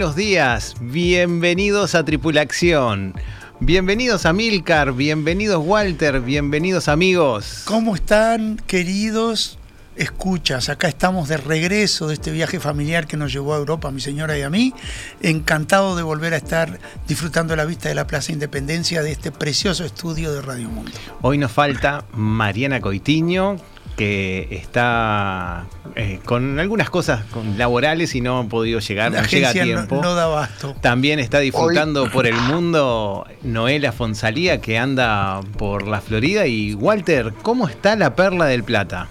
[0.00, 0.76] Buenos días.
[0.80, 3.12] Bienvenidos a Tripulación.
[3.60, 7.64] Bienvenidos a Milcar, bienvenidos Walter, bienvenidos amigos.
[7.66, 9.58] ¿Cómo están, queridos
[9.96, 10.70] escuchas?
[10.70, 14.38] Acá estamos de regreso de este viaje familiar que nos llevó a Europa, mi señora
[14.38, 14.72] y a mí.
[15.20, 19.84] Encantado de volver a estar disfrutando la vista de la Plaza Independencia de este precioso
[19.84, 20.92] estudio de Radio Mundo.
[21.20, 23.58] Hoy nos falta Mariana Coitiño,
[24.00, 29.28] que está eh, con algunas cosas con- laborales y no ha podido llegar, La no
[29.28, 30.00] llega a no, tiempo.
[30.02, 30.74] no da abasto.
[30.80, 36.46] También está disfrutando por el mundo Noela Fonsalía, que anda por la Florida.
[36.46, 39.08] Y Walter, ¿cómo está la Perla del Plata?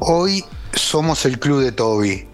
[0.00, 2.26] Hoy somos el club de Toby.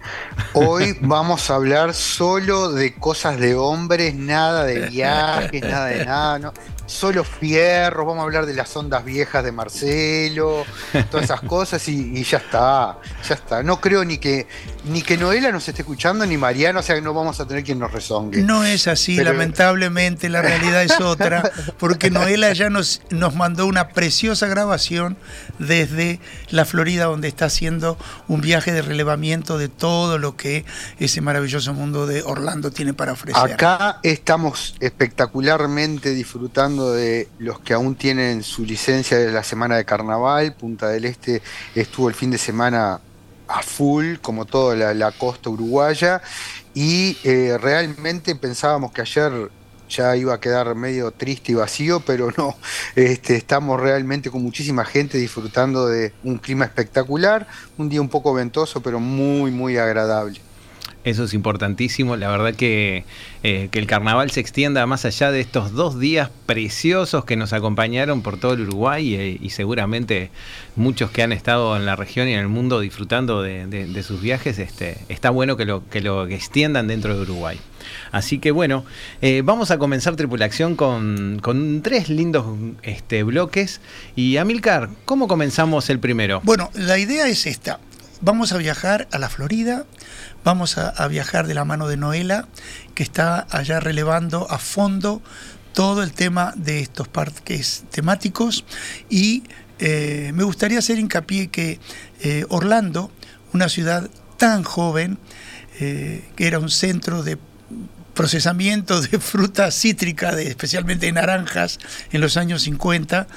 [0.55, 6.39] Hoy vamos a hablar solo de cosas de hombres, nada de viajes, nada de nada,
[6.39, 6.53] no.
[6.87, 10.65] Solo fierros, vamos a hablar de las ondas viejas de Marcelo,
[11.11, 13.61] todas esas cosas y, y ya está, ya está.
[13.61, 14.47] No creo ni que
[14.85, 17.63] ni que Noela nos esté escuchando ni Mariano, o sea que no vamos a tener
[17.63, 18.41] quien nos rezongue.
[18.41, 23.65] No es así, Pero- lamentablemente la realidad es otra, porque Noela ya nos, nos mandó
[23.67, 25.17] una preciosa grabación
[25.59, 27.97] desde la Florida, donde está haciendo
[28.27, 30.63] un viaje de relevamiento de todo lo que
[30.99, 33.53] ese maravilloso mundo de Orlando tiene para ofrecer.
[33.53, 39.85] Acá estamos espectacularmente disfrutando de los que aún tienen su licencia de la semana de
[39.85, 40.53] carnaval.
[40.53, 41.41] Punta del Este
[41.75, 43.01] estuvo el fin de semana
[43.47, 46.21] a full, como toda la, costa uruguaya.
[46.73, 49.49] Y eh, realmente pensábamos que ayer
[49.89, 52.55] ya iba a quedar medio triste y vacío, pero no.
[52.95, 57.47] Este, estamos realmente con muchísima gente disfrutando de un clima espectacular.
[57.77, 60.41] Un día un poco ventoso, pero muy, muy agradable.
[61.07, 62.17] Eso es importantísimo.
[62.17, 63.05] La verdad que,
[63.41, 67.53] eh, que el carnaval se extienda más allá de estos dos días preciosos que nos
[67.53, 70.31] acompañaron por todo el Uruguay eh, y seguramente
[70.75, 74.59] muchos que han estado en la región y en el mundo disfrutando de, sus viajes.
[74.59, 77.57] Este, está bueno que lo, que lo extiendan dentro de Uruguay.
[78.11, 78.83] Así que bueno,
[79.21, 82.45] eh, vamos a comenzar tripulación con, con tres lindos
[82.81, 83.79] este, bloques.
[84.17, 86.41] Y Amilcar, ¿cómo comenzamos el primero?
[86.43, 87.79] Bueno, la idea es esta.
[88.19, 89.85] Vamos a viajar a la Florida,
[90.43, 92.47] vamos a, viajar de la mano de Noela,
[92.95, 95.21] que está allá relevando a fondo
[95.73, 98.65] todo el tema de estos parques temáticos.
[99.09, 99.43] Y
[99.79, 101.79] eh, me gustaría hacer hincapié que
[102.21, 103.11] eh, Orlando,
[103.53, 105.17] una ciudad tan joven,
[105.79, 107.37] eh, que era un centro de
[108.17, 111.77] procesamiento de fruta cítrica, especialmente de naranjas,
[112.11, 113.27] en los años 50,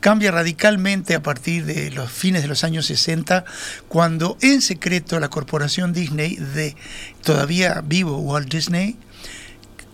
[0.00, 3.44] cambia radicalmente a partir de los fines de los años 60,
[3.88, 6.76] cuando en secreto la corporación Disney de
[7.22, 8.98] todavía vivo Walt Disney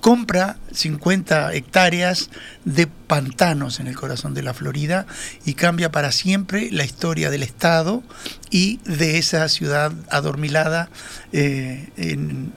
[0.00, 2.31] compra 50 hectáreas
[2.65, 5.06] de pantanos en el corazón de la Florida
[5.44, 8.03] y cambia para siempre la historia del Estado
[8.50, 10.88] y de esa ciudad adormilada
[11.33, 12.53] eh, en,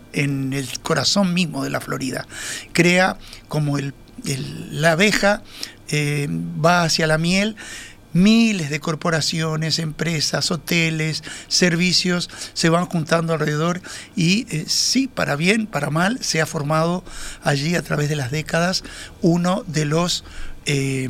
[0.54, 2.26] el corazón mismo de la Florida.
[2.72, 3.18] Crea
[3.48, 3.94] como el-
[4.72, 5.42] la abeja
[5.90, 7.56] eh, va hacia la miel,
[8.14, 13.82] miles de corporaciones, empresas, hoteles, servicios se van juntando alrededor
[14.16, 17.04] y eh, sí, para bien, para mal, se ha formado
[17.44, 18.84] allí a través de las décadas
[19.22, 20.24] uno de los
[20.66, 21.10] eh,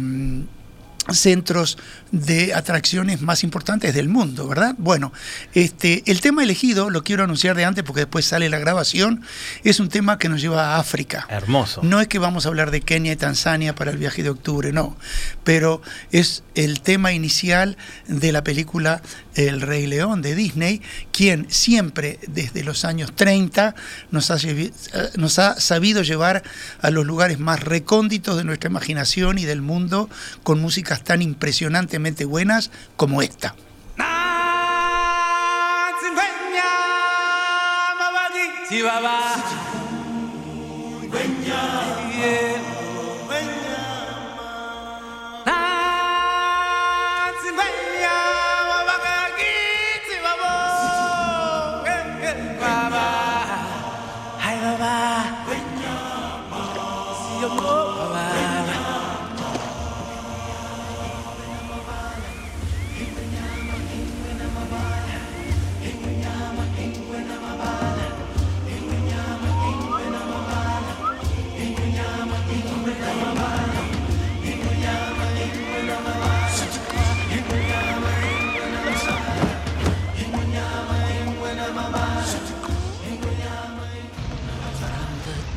[1.11, 1.77] centros
[2.11, 4.75] de atracciones más importantes del mundo, ¿verdad?
[4.77, 5.11] Bueno,
[5.53, 9.21] este, el tema elegido, lo quiero anunciar de antes porque después sale la grabación,
[9.63, 11.25] es un tema que nos lleva a África.
[11.29, 11.81] Hermoso.
[11.83, 14.71] No es que vamos a hablar de Kenia y Tanzania para el viaje de octubre,
[14.71, 14.95] no.
[15.43, 17.77] Pero es el tema inicial
[18.07, 19.01] de la película
[19.35, 23.73] El Rey León de Disney, quien siempre desde los años 30
[24.11, 26.43] nos ha, llevi- eh, nos ha sabido llevar
[26.81, 30.09] a los lugares más recónditos de nuestra imaginación y del mundo
[30.43, 30.59] con
[31.01, 33.55] tan impresionantemente buenas como esta.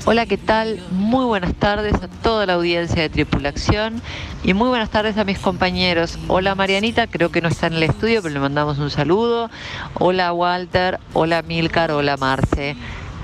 [0.08, 0.78] Hola, ¿qué tal?
[0.92, 4.00] Muy buenas tardes a toda la audiencia de Tripulación
[4.44, 6.16] y muy buenas tardes a mis compañeros.
[6.28, 9.50] Hola Marianita, creo que no está en el estudio, pero le mandamos un saludo.
[9.94, 12.76] Hola Walter, hola Milcar, hola Marce.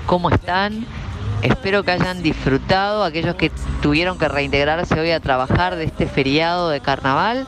[0.07, 0.85] ¿Cómo están?
[1.41, 3.49] Espero que hayan disfrutado aquellos que
[3.81, 7.47] tuvieron que reintegrarse hoy a trabajar de este feriado de carnaval.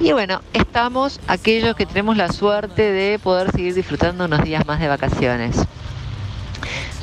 [0.00, 4.80] Y bueno, estamos aquellos que tenemos la suerte de poder seguir disfrutando unos días más
[4.80, 5.66] de vacaciones.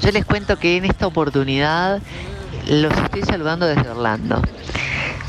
[0.01, 2.01] Yo les cuento que en esta oportunidad
[2.67, 4.41] los estoy saludando desde Orlando.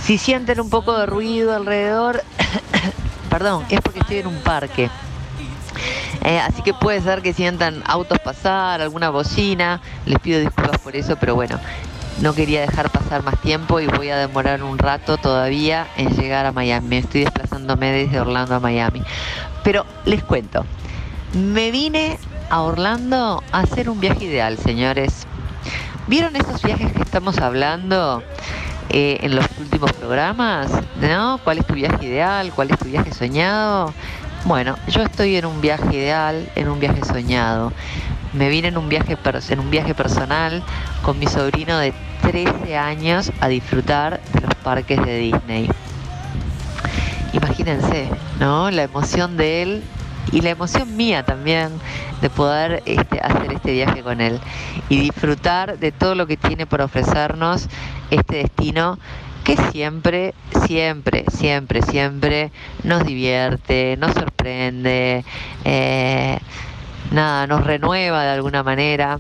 [0.03, 2.23] Si sienten un poco de ruido alrededor,
[3.31, 4.89] perdón, es porque estoy en un parque.
[6.25, 9.81] Eh, así que puede ser que sientan autos pasar, alguna bocina.
[10.07, 11.59] Les pido disculpas por eso, pero bueno,
[12.21, 16.47] no quería dejar pasar más tiempo y voy a demorar un rato todavía en llegar
[16.47, 16.99] a Miami.
[16.99, 19.03] Estoy desplazándome desde Orlando a Miami.
[19.65, 20.65] Pero les cuento,
[21.33, 22.19] me vine
[22.51, 25.27] a Orlando a hacer un viaje ideal, señores.
[26.09, 28.23] ¿Vieron esos viajes que estamos hablando
[28.89, 30.71] eh, en los últimos programas?
[31.01, 31.41] ¿No?
[31.45, 32.53] ¿Cuál es tu viaje ideal?
[32.55, 33.95] ¿Cuál es tu viaje soñado?
[34.45, 37.73] Bueno, yo estoy en un viaje ideal, en un viaje soñado.
[38.33, 39.17] Me vine un viaje,
[39.49, 40.63] en un viaje personal
[41.03, 45.71] con mi sobrino de 13 años a disfrutar de los parques de Disney.
[47.33, 48.09] Imagínense,
[48.41, 48.71] ¿no?
[48.73, 49.83] La emoción de él
[50.33, 51.73] y la emoción mía también
[52.21, 54.41] de poder este, hacer este viaje con él
[54.89, 57.69] y disfrutar de todo lo que tiene por ofrecernos
[58.11, 58.99] este destino
[59.45, 60.35] que siempre,
[60.67, 62.53] siempre, siempre, siempre
[62.85, 65.25] nos divierte, nos sorprende,
[65.65, 66.39] eh,
[67.11, 69.19] nada, nos renueva de alguna manera.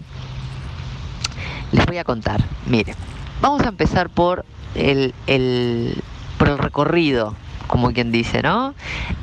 [1.72, 2.96] Les voy a contar, miren,
[3.40, 5.14] vamos a empezar por el,
[6.38, 7.34] por el recorrido,
[7.66, 8.74] como quien dice, ¿no?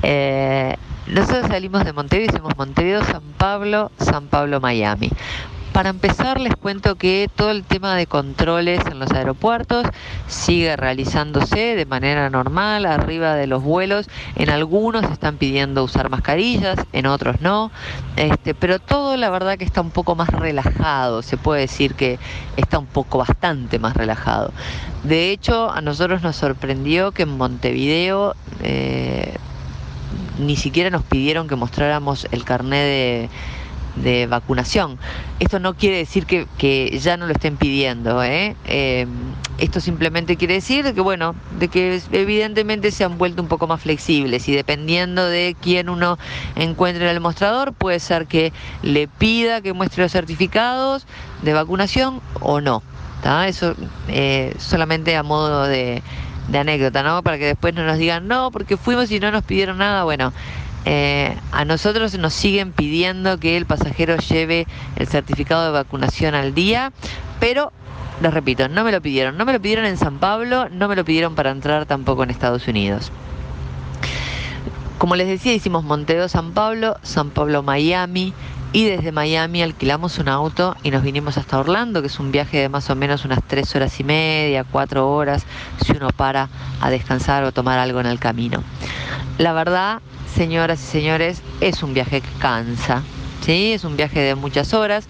[0.02, 0.76] Eh,
[1.10, 5.10] nosotros salimos de Montevideo, hicimos Montevideo, San Pablo, San Pablo, Miami.
[5.72, 9.86] Para empezar les cuento que todo el tema de controles en los aeropuertos
[10.28, 14.10] sigue realizándose de manera normal arriba de los vuelos.
[14.36, 17.72] En algunos están pidiendo usar mascarillas, en otros no.
[18.16, 21.22] Este, pero todo la verdad que está un poco más relajado.
[21.22, 22.18] Se puede decir que
[22.56, 24.52] está un poco bastante más relajado.
[25.04, 29.36] De hecho, a nosotros nos sorprendió que en Montevideo eh,
[30.40, 33.30] ni siquiera nos pidieron que mostráramos el carnet
[33.96, 35.00] de, vacunación.
[35.40, 38.24] Esto no quiere decir que, ya no lo estén pidiendo.
[38.24, 38.56] ¿eh?
[38.66, 39.08] ¿eh?
[39.58, 43.82] esto simplemente quiere decir que, bueno, de que evidentemente se han vuelto un poco más
[43.82, 46.20] flexibles y dependiendo de quién uno
[46.56, 48.54] encuentre en el mostrador, puede ser que
[48.84, 51.08] le pida que muestre los certificados
[51.42, 52.84] de vacunación o no.
[53.46, 53.76] Eso
[54.08, 56.02] eh, solamente a modo de,
[56.48, 57.22] de anécdota, ¿no?
[57.24, 60.04] Para que después no nos digan, no, porque fuimos y no nos pidieron nada.
[60.04, 60.34] Bueno,
[60.86, 66.54] eh, a nosotros nos siguen pidiendo que el pasajero lleve el certificado de vacunación al
[66.54, 66.92] día,
[67.40, 67.72] pero
[68.22, 69.38] les repito, no me lo pidieron.
[69.38, 72.30] No me lo pidieron en San Pablo, no me lo pidieron para entrar tampoco en
[72.30, 73.12] Estados Unidos.
[74.98, 78.34] Como les decía, hicimos Monteo San Pablo, San Pablo Miami,
[78.74, 82.58] y desde Miami alquilamos un auto y nos vinimos hasta Orlando, que es un viaje
[82.58, 85.46] de más o menos unas tres horas y media, cuatro horas,
[85.84, 86.50] si uno para
[86.82, 88.64] a descansar o tomar algo en el camino.
[89.38, 90.02] La verdad,
[90.36, 93.04] señoras y señores, es un viaje que cansa.
[93.42, 93.72] ¿sí?
[93.74, 95.08] Es un viaje de muchas horas.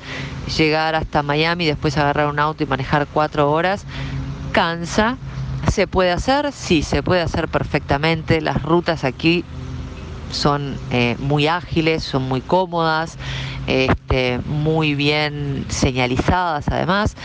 [0.57, 3.85] Llegar hasta Miami, después agarrar un auto y manejar cuatro horas,
[4.51, 5.17] cansa.
[5.71, 6.51] ¿Se puede hacer?
[6.53, 8.39] Sí, se puede hacer perfectamente.
[8.39, 9.43] Las rutas aquí
[10.31, 13.17] son eh, muy ágiles, son muy cómodas,
[13.67, 17.15] este, muy bien señalizadas además.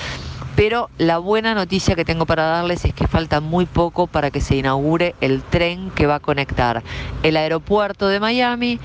[0.54, 4.40] Pero la buena noticia que tengo para darles es que falta muy poco para que
[4.42, 6.82] se inaugure el tren que va a conectar
[7.22, 8.78] el aeropuerto de Miami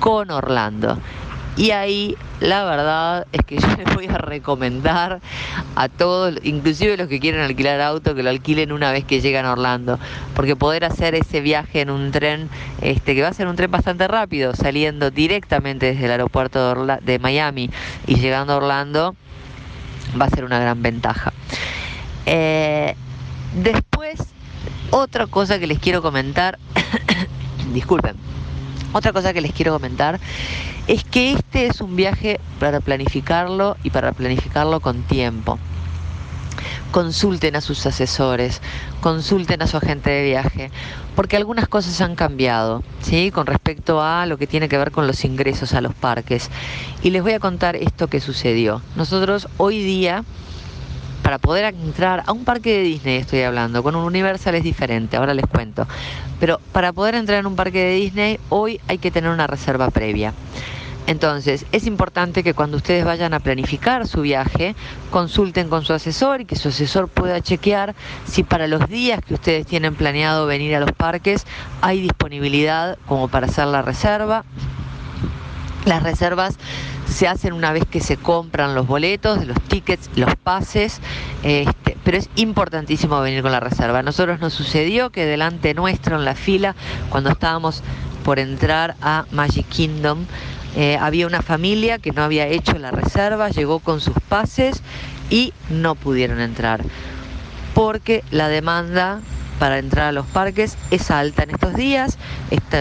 [0.00, 0.98] con Orlando.
[1.56, 5.20] Y ahí la verdad es que yo les voy a recomendar
[5.76, 9.46] a todos, inclusive los que quieren alquilar auto, que lo alquilen una vez que llegan
[9.46, 9.98] a Orlando,
[10.34, 12.48] porque poder hacer ese viaje en un tren,
[12.82, 17.18] este, que va a ser un tren bastante rápido, saliendo directamente desde el aeropuerto de,
[17.18, 17.70] Miami
[18.06, 19.14] y llegando a Orlando,
[20.20, 21.32] va a ser una gran ventaja.
[22.26, 22.94] Eh,
[23.54, 24.20] después,
[24.90, 26.58] otra cosa que les quiero comentar,
[27.72, 28.16] disculpen,
[28.94, 30.20] otra cosa que les quiero comentar
[30.86, 35.58] es que este es un viaje para planificarlo y para planificarlo con tiempo.
[36.92, 38.62] Consulten a sus asesores,
[39.00, 40.70] consulten a su agente de viaje,
[41.16, 43.32] porque algunas cosas han cambiado, ¿sí?
[43.32, 46.48] Con respecto a lo que tiene que ver con los ingresos a los parques.
[47.02, 48.80] Y les voy a contar esto que sucedió.
[48.94, 50.24] Nosotros hoy día
[51.24, 55.16] para poder entrar a un parque de Disney, estoy hablando, con un Universal es diferente,
[55.16, 55.88] ahora les cuento.
[56.38, 59.88] Pero para poder entrar en un parque de Disney, hoy hay que tener una reserva
[59.88, 60.34] previa.
[61.06, 64.76] Entonces, es importante que cuando ustedes vayan a planificar su viaje,
[65.10, 67.94] consulten con su asesor y que su asesor pueda chequear
[68.26, 71.46] si para los días que ustedes tienen planeado venir a los parques
[71.80, 74.44] hay disponibilidad como para hacer la reserva.
[75.86, 76.58] Las reservas
[77.08, 81.00] se hacen una vez que se compran los boletos, los tickets, los pases,
[81.42, 84.00] este, pero es importantísimo venir con la reserva.
[84.00, 86.74] A nosotros nos sucedió que delante nuestro en la fila,
[87.10, 87.82] cuando estábamos
[88.24, 90.24] por entrar a Magic Kingdom,
[90.76, 94.82] eh, había una familia que no había hecho la reserva, llegó con sus pases
[95.30, 96.82] y no pudieron entrar
[97.74, 99.20] porque la demanda
[99.58, 102.18] para entrar a los parques es alta en estos días.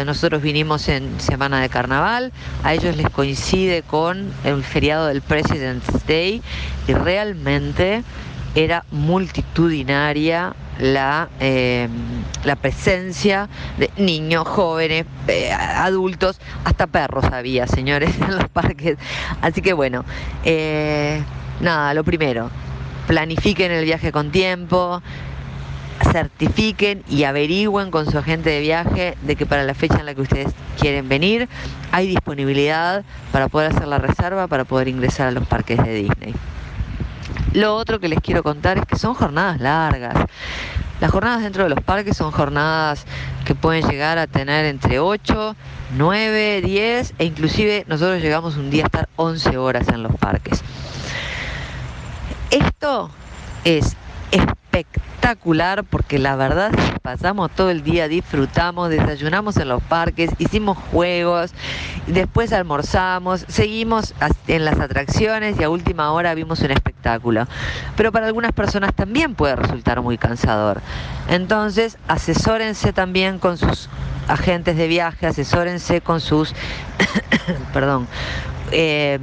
[0.05, 2.31] nosotros vinimos en semana de carnaval,
[2.63, 6.41] a ellos les coincide con el feriado del President's Day
[6.87, 8.03] y realmente
[8.55, 11.87] era multitudinaria la, eh,
[12.43, 18.97] la presencia de niños, jóvenes, eh, adultos, hasta perros había, señores, en los parques.
[19.41, 20.05] Así que bueno,
[20.43, 21.21] eh,
[21.61, 22.49] nada, lo primero,
[23.07, 25.01] planifiquen el viaje con tiempo,
[26.11, 30.15] certifiquen y averigüen con su agente de viaje de que para la fecha en la
[30.15, 31.47] que ustedes quieren venir
[31.91, 36.33] hay disponibilidad para poder hacer la reserva, para poder ingresar a los parques de Disney.
[37.53, 40.15] Lo otro que les quiero contar es que son jornadas largas.
[40.99, 43.05] Las jornadas dentro de los parques son jornadas
[43.45, 45.55] que pueden llegar a tener entre 8,
[45.95, 50.63] 9, 10 e inclusive nosotros llegamos un día a estar 11 horas en los parques.
[52.49, 53.11] Esto
[53.65, 53.95] es
[54.33, 56.71] espectacular porque la verdad
[57.01, 61.53] pasamos todo el día, disfrutamos, desayunamos en los parques, hicimos juegos,
[62.07, 64.13] después almorzamos, seguimos
[64.47, 67.47] en las atracciones y a última hora vimos un espectáculo.
[67.95, 70.81] Pero para algunas personas también puede resultar muy cansador.
[71.29, 73.89] Entonces, asesórense también con sus
[74.27, 76.53] agentes de viaje, asesórense con sus,
[77.73, 78.07] perdón,
[78.71, 79.19] eh,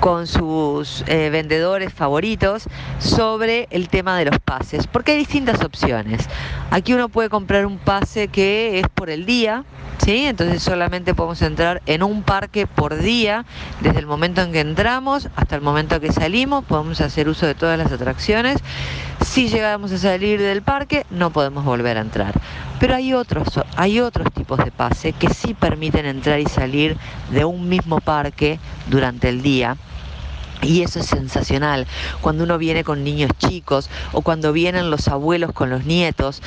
[0.00, 2.64] con sus eh, vendedores favoritos
[2.98, 6.28] sobre el tema de los pases, porque hay distintas opciones.
[6.70, 9.64] Aquí uno puede comprar un pase que es por el día,
[10.04, 10.26] ¿sí?
[10.26, 13.44] entonces solamente podemos entrar en un parque por día,
[13.80, 17.54] desde el momento en que entramos hasta el momento que salimos, podemos hacer uso de
[17.54, 18.58] todas las atracciones.
[19.24, 22.34] Si llegamos a salir del parque, no podemos volver a entrar.
[22.78, 26.96] Pero hay otros, hay otros tipos de pase que sí permiten entrar y salir
[27.30, 29.76] de un mismo parque durante el día.
[30.62, 31.86] Y eso es sensacional.
[32.20, 36.42] Cuando uno viene con niños chicos o cuando vienen los abuelos con los nietos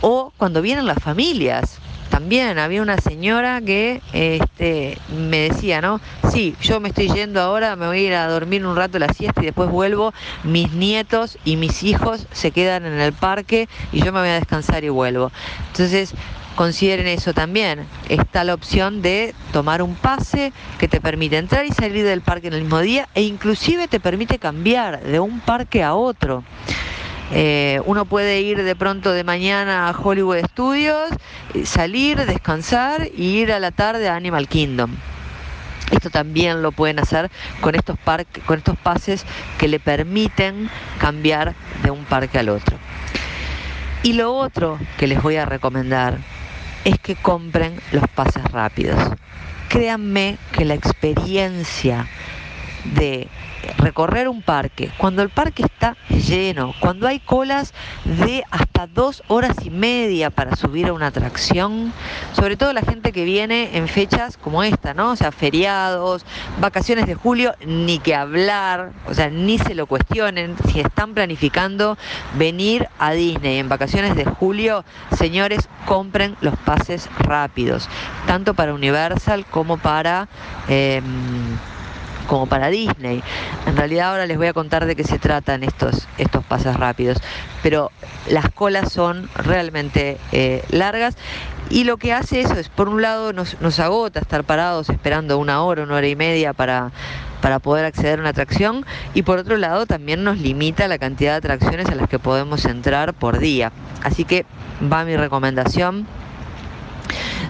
[0.00, 1.78] o cuando vienen las familias.
[2.10, 6.00] También había una señora que este, me decía, ¿no?
[6.32, 9.12] Sí, yo me estoy yendo ahora, me voy a ir a dormir un rato la
[9.12, 10.14] siesta y después vuelvo.
[10.42, 14.34] Mis nietos y mis hijos se quedan en el parque y yo me voy a
[14.34, 15.30] descansar y vuelvo.
[15.72, 16.14] Entonces,
[16.58, 17.86] consideren eso también.
[18.08, 22.48] Está la opción de tomar un pase que te permite entrar y salir del parque
[22.48, 26.42] en el mismo día e inclusive te permite cambiar de un parque a otro.
[27.30, 31.10] Eh, uno puede ir de pronto de mañana a Hollywood Studios,
[31.54, 34.96] eh, salir, descansar y ir a la tarde a Animal Kingdom.
[35.92, 39.24] Esto también lo pueden hacer con estos, parques, con estos pases
[39.58, 42.76] que le permiten cambiar de un parque al otro.
[44.02, 46.18] Y lo otro que les voy a recomendar
[46.84, 48.98] es que compren los pases rápidos.
[49.68, 52.06] Créanme que la experiencia
[52.84, 53.28] de
[53.78, 59.56] recorrer un parque, cuando el parque está lleno, cuando hay colas de hasta dos horas
[59.64, 61.92] y media para subir a una atracción,
[62.32, 65.10] sobre todo la gente que viene en fechas como esta, ¿no?
[65.10, 66.24] O sea, feriados,
[66.60, 70.56] vacaciones de julio, ni que hablar, o sea, ni se lo cuestionen.
[70.70, 71.98] Si están planificando
[72.34, 74.84] venir a Disney en vacaciones de julio,
[75.16, 77.88] señores, compren los pases rápidos,
[78.26, 80.28] tanto para Universal como para...
[80.68, 81.04] Em,
[82.28, 83.24] como para Disney.
[83.66, 87.18] En realidad ahora les voy a contar de qué se tratan estos, estos pases rápidos,
[87.62, 87.90] pero
[88.28, 91.16] las colas son realmente eh, largas
[91.70, 95.38] y lo que hace eso es, por un lado, nos, nos agota estar parados esperando
[95.38, 96.92] una hora, una hora y media para,
[97.42, 101.32] para poder acceder a una atracción y por otro lado también nos limita la cantidad
[101.32, 103.72] de atracciones a las que podemos entrar por día.
[104.02, 104.46] Así que
[104.80, 106.06] va mi recomendación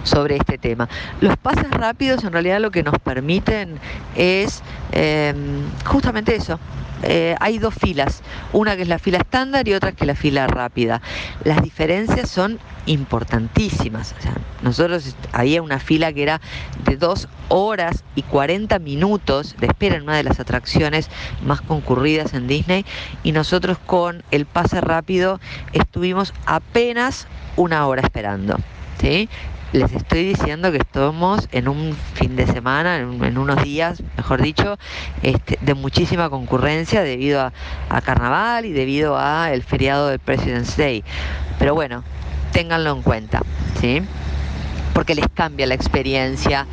[0.03, 0.89] sobre este tema.
[1.21, 3.79] Los pases rápidos en realidad lo que nos permiten
[4.15, 5.33] es eh,
[5.85, 6.59] justamente eso,
[7.01, 10.15] eh, hay dos filas, una que es la fila estándar y otra que es la
[10.15, 11.01] fila rápida.
[11.43, 14.15] Las diferencias son importantísimas.
[14.61, 16.41] nosotros había una fila que era
[16.85, 21.09] de dos horas y 40 minutos de espera en una de las atracciones
[21.43, 22.85] más concurridas en Disney
[23.23, 25.39] y nosotros con el pase rápido
[25.71, 28.57] estuvimos apenas una hora esperando.
[28.99, 29.29] ¿sí?
[29.71, 34.77] Les estoy diciendo que estamos en un fin de semana, en, unos días, mejor dicho,
[35.21, 41.03] este, de muchísima concurrencia debido a, carnaval y debido a el feriado del President's Day.
[41.59, 42.03] Pero bueno,
[42.51, 43.41] ténganlo en cuenta,
[43.79, 44.01] ¿sí?
[44.93, 46.65] Porque les cambia la experiencia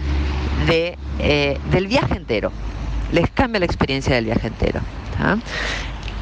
[0.67, 2.50] de, eh, del viaje entero.
[3.12, 4.81] Les cambia la experiencia del viaje entero.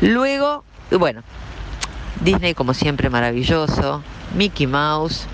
[0.01, 1.23] Luego, bueno,
[2.21, 4.03] Disney como siempre maravilloso,
[4.35, 5.27] Mickey Mouse,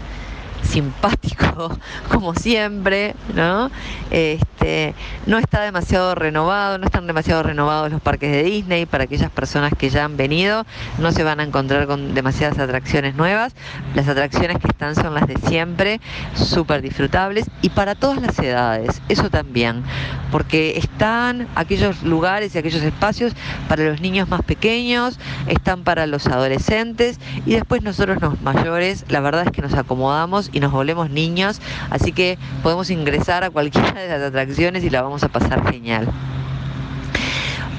[0.62, 1.78] simpático
[2.10, 3.70] como siempre, ¿no?
[4.10, 4.94] Este,
[5.26, 9.72] no está demasiado renovado, no están demasiado renovados los parques de Disney para aquellas personas
[9.76, 10.66] que ya han venido,
[10.98, 13.54] no se van a encontrar con demasiadas atracciones nuevas,
[13.94, 16.00] las atracciones que están son las de siempre,
[16.34, 19.82] súper disfrutables y para todas las edades, eso también,
[20.30, 23.32] porque están aquellos lugares y aquellos espacios
[23.68, 29.20] para los niños más pequeños, están para los adolescentes y después nosotros los mayores, la
[29.20, 33.92] verdad es que nos acomodamos y nos volvemos niños, así que podemos ingresar a cualquiera
[33.92, 36.08] de las atracciones y la vamos a pasar genial.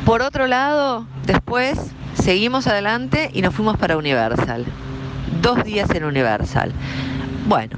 [0.05, 1.79] Por otro lado, después
[2.15, 4.65] seguimos adelante y nos fuimos para Universal.
[5.41, 6.71] Dos días en Universal.
[7.47, 7.77] Bueno,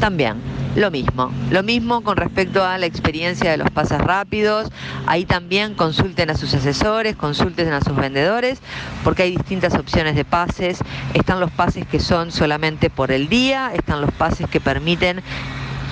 [0.00, 4.70] también lo mismo, lo mismo con respecto a la experiencia de los pases rápidos.
[5.06, 8.60] Ahí también consulten a sus asesores, consulten a sus vendedores,
[9.04, 10.78] porque hay distintas opciones de pases.
[11.12, 15.22] Están los pases que son solamente por el día, están los pases que permiten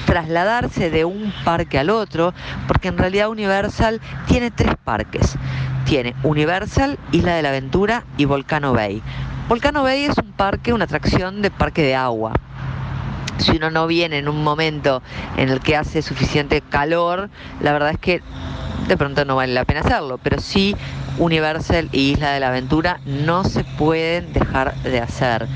[0.06, 2.32] trasladarse de un parque al otro,
[2.66, 5.36] porque en realidad Universal tiene tres parques.
[5.84, 9.02] Tiene Universal, Isla de la Aventura y Volcano Bay.
[9.48, 12.32] Volcano Bay es un parque, una atracción de parque de agua
[13.40, 15.02] si uno no viene en un momento
[15.36, 18.22] en el que hace suficiente calor, la verdad es que
[18.88, 20.76] de pronto no vale la pena hacerlo, pero sí
[21.18, 25.46] Universal y Isla de la Aventura no se pueden dejar de hacer.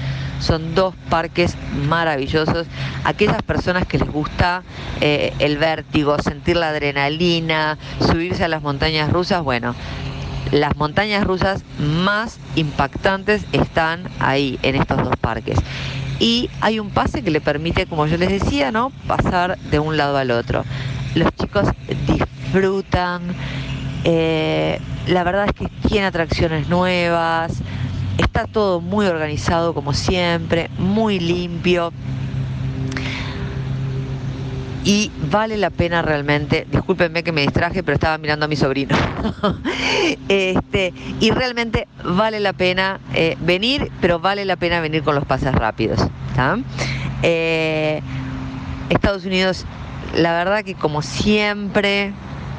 [0.41, 1.57] Son dos parques
[1.89, 2.67] maravillosos.
[3.05, 4.63] Aquellas personas que les gusta
[5.01, 9.75] eh, el vértigo, sentir la adrenalina, subirse a las montañas rusas, bueno,
[10.51, 15.59] las montañas rusas más impactantes están ahí en estos dos parques
[16.19, 18.91] y hay un pase que le permite, como yo les decía, ¿no?
[19.07, 20.65] pasar de un lado al otro.
[21.15, 21.69] Los chicos
[22.07, 23.23] disfrutan,
[24.05, 27.61] eh, la verdad es que tiene atracciones nuevas,
[28.19, 31.93] está todo muy organizado como siempre, muy limpio
[34.85, 38.95] y vale la pena realmente, discúlpenme que me distraje, pero estaba mirando a mi sobrino.
[40.29, 45.25] este, y realmente vale la pena eh, venir, pero vale la pena venir con los
[45.25, 46.01] pases rápidos.
[47.23, 48.03] Eh,
[48.91, 49.65] Estados Unidos,
[50.15, 52.13] la verdad que como siempre,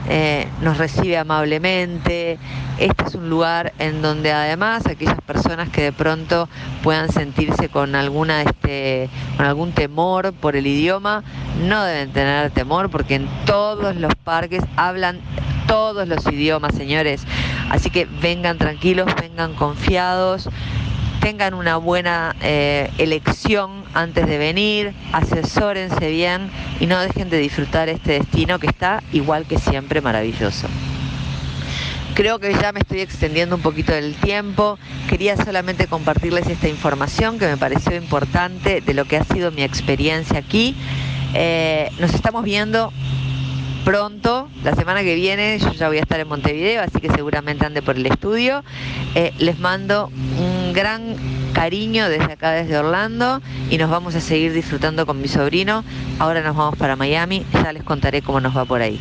[0.09, 2.37] eh, nos recibe amablemente.
[2.77, 6.49] Este es un lugar en donde además aquellas personas que de pronto
[6.83, 11.23] puedan sentirse con alguna este, con algún temor por el idioma
[11.63, 15.21] no deben tener temor porque en todos los parques hablan
[15.67, 17.25] todos los idiomas, señores.
[17.69, 20.49] Así que vengan tranquilos, vengan confiados
[21.25, 27.89] tengan una buena eh, elección antes de venir, asesórense bien y no dejen de disfrutar
[27.89, 30.67] este destino que está igual que siempre maravilloso.
[32.13, 34.77] Creo que ya me estoy extendiendo un poquito del tiempo.
[35.09, 39.63] Quería solamente compartirles esta información que me pareció importante de lo que ha sido mi
[39.63, 40.75] experiencia aquí.
[41.33, 42.93] Eh, nos estamos viendo
[43.85, 47.65] pronto, la semana que viene, yo ya voy a estar en Montevideo, así que seguramente
[47.65, 48.63] ande por el estudio.
[49.13, 51.15] Eh, les mando un gran
[51.53, 55.85] cariño desde acá, desde Orlando, y nos vamos a seguir disfrutando con mi sobrino.
[56.19, 58.99] Ahora nos vamos para Miami, ya les contaré cómo nos va por ahí.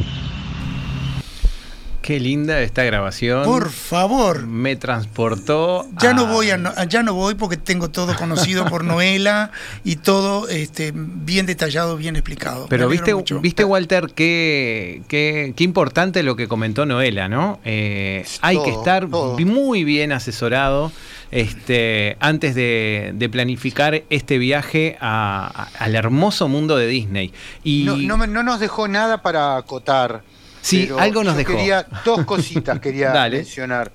[2.05, 3.47] Qué linda esta grabación.
[3.47, 4.47] Por favor.
[4.47, 5.89] Me transportó.
[6.03, 9.53] Ya no voy a, ya no voy porque tengo todo conocido por Noela
[9.85, 12.67] y todo este, bien detallado, bien explicado.
[12.69, 17.59] Pero viste, viste Walter qué, qué, qué, importante lo que comentó Noela, ¿no?
[17.65, 20.93] Eh, hay que estar muy bien asesorado
[21.31, 27.33] este, antes de, planificar este viaje al hermoso mundo de Disney.
[27.63, 30.23] Y no, no, no nos dejó nada para acotar.
[30.65, 31.53] Sí, algo nos dejó.
[31.53, 33.93] Quería, dos cositas quería mencionar.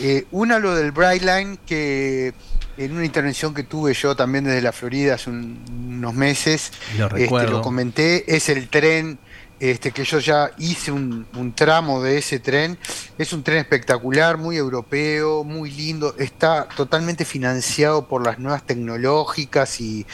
[0.00, 2.32] Eh, una lo del Brightline, que
[2.76, 7.46] en una intervención que tuve yo también desde la Florida hace unos meses, lo, este,
[7.48, 9.18] lo comenté, es el tren
[9.62, 12.76] este, que yo ya hice un, tramo de ese tren.
[13.16, 16.16] Es un tren espectacular, muy europeo, muy lindo.
[16.18, 20.04] Está totalmente financiado por las nuevas tecnológicas y,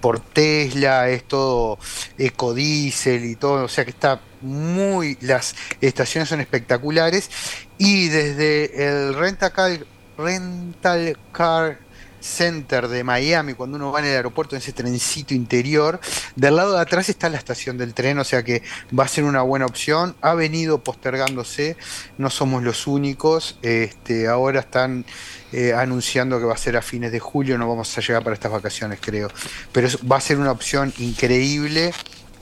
[0.00, 1.08] por Tesla.
[1.08, 1.78] Es todo
[2.18, 3.66] ecodiesel y todo.
[3.66, 5.16] O sea que está muy.
[5.20, 7.30] Las estaciones son espectaculares.
[7.78, 9.86] Y desde el rental
[10.18, 11.85] rental car
[12.26, 16.00] Center de Miami, cuando uno va en el aeropuerto en ese trencito interior,
[16.34, 18.62] del lado de atrás está la estación del tren, o sea que
[18.96, 20.16] va a ser una buena opción.
[20.20, 21.76] Ha venido postergándose,
[22.18, 23.58] no somos los únicos.
[23.62, 25.04] Este, ahora están
[25.52, 28.34] eh, anunciando que va a ser a fines de julio, no vamos a llegar para
[28.34, 29.28] estas vacaciones, creo.
[29.72, 31.92] Pero va a ser una opción increíble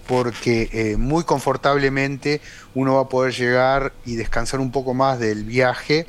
[0.06, 2.40] porque eh, muy confortablemente
[2.74, 6.06] uno va a poder llegar y descansar un poco más del viaje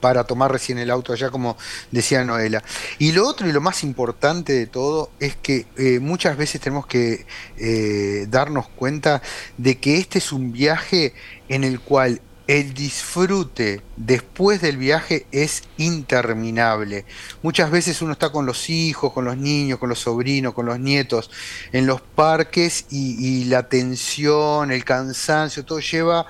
[0.00, 1.56] para tomar recién el auto allá, como
[1.90, 2.62] decía Noela.
[2.98, 6.86] Y lo otro y lo más importante de todo es que eh, muchas veces tenemos
[6.86, 9.22] que eh, darnos cuenta
[9.56, 11.14] de que este es un viaje
[11.48, 17.04] en el cual el disfrute después del viaje es interminable.
[17.42, 20.80] Muchas veces uno está con los hijos, con los niños, con los sobrinos, con los
[20.80, 21.30] nietos
[21.72, 26.26] en los parques y, y la tensión, el cansancio, todo lleva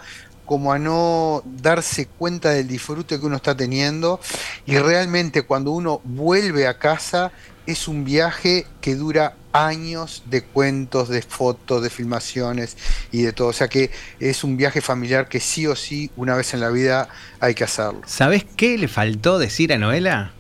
[0.48, 4.18] como a no darse cuenta del disfrute que uno está teniendo
[4.64, 7.30] y realmente cuando uno vuelve a casa
[7.66, 12.78] es un viaje que dura años de cuentos, de fotos, de filmaciones
[13.12, 13.48] y de todo.
[13.48, 16.70] O sea que es un viaje familiar que sí o sí una vez en la
[16.70, 18.00] vida hay que hacerlo.
[18.06, 20.32] ¿Sabes qué le faltó decir a Noela?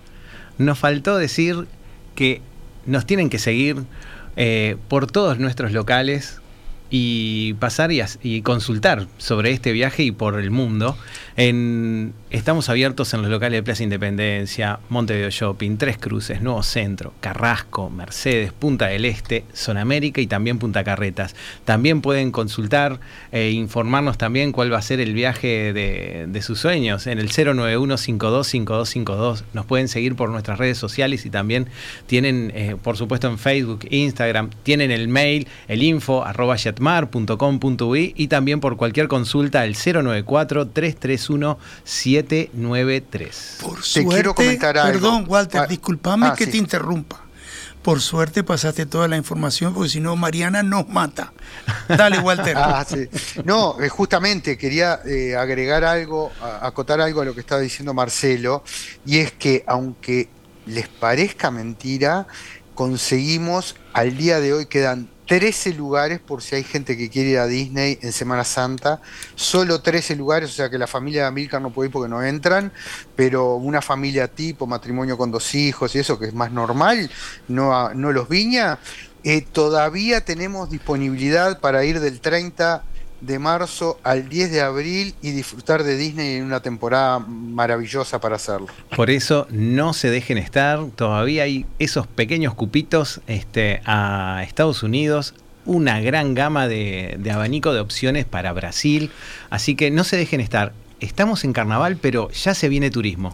[0.56, 1.66] Nos faltó decir
[2.14, 2.40] que
[2.86, 3.84] nos tienen que seguir
[4.36, 6.40] eh, por todos nuestros locales
[6.90, 10.96] y pasar y, consultar sobre este viaje y por el mundo.
[11.36, 17.12] En, estamos abiertos en los locales de Plaza Independencia, Montevideo Shopping, Tres Cruces, Nuevo Centro,
[17.20, 21.34] Carrasco, Mercedes, Punta del Este, Zona América y también Punta Carretas.
[21.64, 23.00] También pueden consultar
[23.32, 29.44] e informarnos también cuál va a ser el viaje de, sus sueños en el 091-525252.
[29.52, 31.66] Nos pueden seguir por nuestras redes sociales y también
[32.06, 38.28] tienen, eh, por supuesto, en Facebook, Instagram, tienen el mail, el info arroba yatmar.com.uy y
[38.28, 41.58] también por cualquier consulta el 094 331
[42.22, 43.58] 793.
[43.60, 47.24] Por suerte, quiero comentar Perdón, Walter, ah, discúlpame ah, que te interrumpa.
[47.82, 51.32] Por suerte pasaste toda la información porque si no Mariana nos mata.
[51.88, 52.56] Dale, Walter.
[52.56, 52.84] Ah,
[53.44, 58.64] no, eh, justamente quería eh, agregar algo, acotar algo a lo que estaba diciendo Marcelo,
[59.06, 60.28] y es que aunque
[60.66, 62.26] les parezca mentira,
[62.74, 67.38] conseguimos, al día de hoy quedan 13 lugares por si hay gente que quiere ir
[67.38, 69.02] a Disney en Semana Santa.
[69.34, 72.24] Solo 13 lugares, o sea que la familia de Amilcar no puede ir porque no
[72.24, 72.72] entran,
[73.14, 77.10] pero una familia tipo, matrimonio con dos hijos y eso que es más normal,
[77.46, 78.78] no, no los viña.
[79.22, 82.82] Eh, todavía tenemos disponibilidad para ir del 30
[83.20, 88.36] de marzo al 10 de abril y disfrutar de Disney en una temporada maravillosa para
[88.36, 88.68] hacerlo.
[88.94, 95.34] Por eso no se dejen estar, todavía hay esos pequeños cupitos este, a Estados Unidos,
[95.64, 99.10] una gran gama de, abanico de opciones para Brasil,
[99.50, 100.72] así que no se dejen estar.
[101.00, 103.32] Estamos en carnaval, pero ya se viene turismo.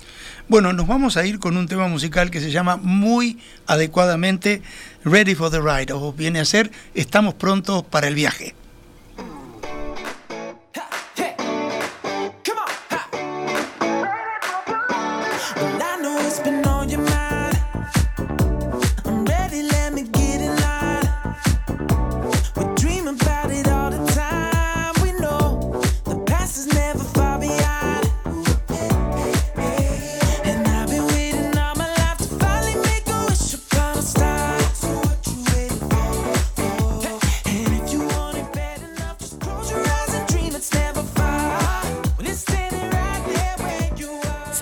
[0.48, 4.60] Bueno, nos vamos a ir con un tema musical que se llama muy adecuadamente
[5.02, 8.54] Ready for the Ride, o viene a ser Estamos prontos para el viaje.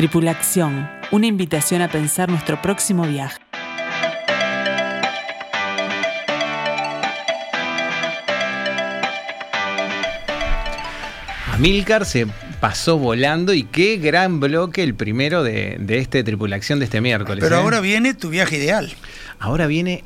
[0.00, 3.38] Tripulación, una invitación a pensar nuestro próximo viaje.
[11.52, 12.26] Amilcar se
[12.60, 17.44] pasó volando y qué gran bloque el primero de, de este tripulación de este miércoles.
[17.44, 17.58] Pero ¿eh?
[17.58, 18.90] ahora viene tu viaje ideal.
[19.38, 20.02] Ahora viene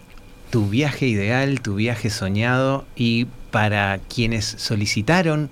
[0.50, 5.50] tu viaje ideal, tu viaje soñado y para quienes solicitaron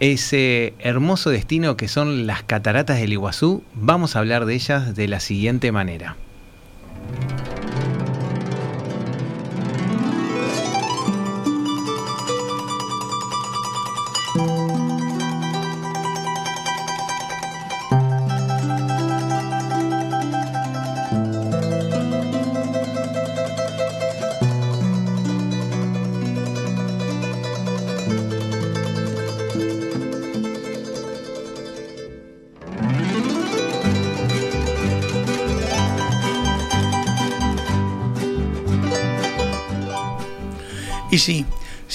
[0.00, 5.08] ese hermoso destino que son las cataratas del Iguazú, vamos a hablar de ellas de
[5.08, 6.16] la siguiente manera.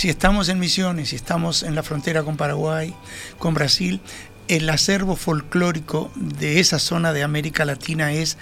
[0.06, 2.94] Si estamos en Misiones, si estamos en la frontera con Paraguay,
[3.40, 4.00] con Brasil,
[4.48, 8.38] el acervo folclórico de esa zona de América Latina es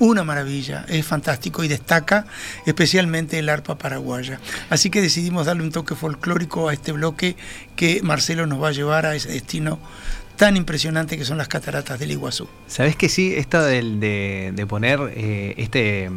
[0.00, 2.26] una maravilla, es fantástico y destaca
[2.66, 4.40] especialmente el arpa paraguaya.
[4.70, 7.36] Así que decidimos darle un toque folclórico a este bloque
[7.76, 9.78] que Marcelo nos va a llevar a ese destino
[10.36, 12.48] tan impresionante que son las cataratas del Iguazú.
[12.66, 13.34] ¿Sabes que sí?
[13.36, 16.10] Esto de, poner eh, este,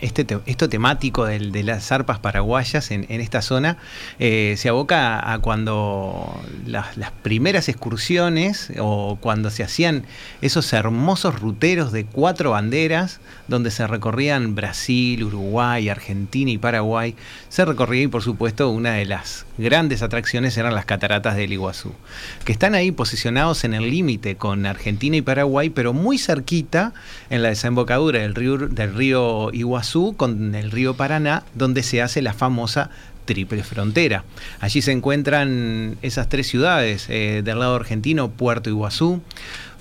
[0.00, 3.76] este te- esto temático de las zarpas paraguayas en, esta zona
[4.18, 10.04] eh, se aboca a, a cuando las, las primeras excursiones o cuando se hacían
[10.40, 17.14] esos hermosos ruteros de cuatro banderas donde se recorrían Brasil, Uruguay, Argentina y Paraguay,
[17.48, 21.92] se recorría y por supuesto una de las grandes atracciones eran las cataratas del Iguazú,
[22.44, 26.92] que están ahí posicionados en el límite con Argentina y Paraguay, pero muy cerquita
[27.30, 32.22] en la desembocadura del río, del río Iguazú con el río Paraná, donde se hace
[32.22, 32.90] la famosa
[33.24, 34.24] triple frontera.
[34.60, 39.20] Allí se encuentran esas tres ciudades, eh, del lado argentino, Puerto Iguazú,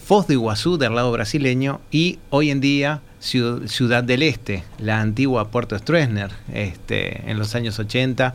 [0.06, 5.50] Foz de Iguazú del lado brasileño y hoy en día Ciudad del Este, la antigua
[5.52, 8.34] Puerto Stroessner, este, en los años 80,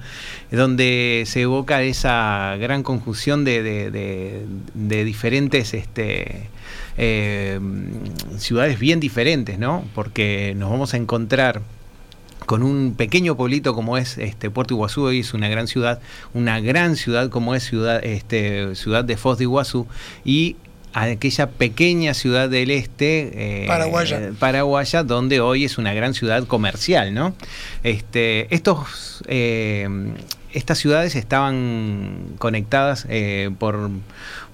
[0.52, 6.48] donde se evoca esa gran conjunción de, de- diferentes este,
[6.96, 7.58] eh,
[8.38, 9.84] ciudades bien diferentes, ¿no?
[9.92, 11.62] Porque nos vamos a encontrar
[12.46, 16.00] con un pequeño pueblito como es este Puerto Iguazú, es una gran ciudad,
[16.32, 19.88] una gran ciudad como es ciudad, este, ciudad de Foz de Iguazú,
[20.24, 20.54] y
[21.02, 24.32] aquella pequeña ciudad del este eh, Paraguaya.
[24.38, 27.34] paraguaya, donde hoy es una gran ciudad comercial, ¿no?
[27.82, 29.86] Este, estos, eh,
[30.52, 33.90] estas ciudades estaban conectadas eh, por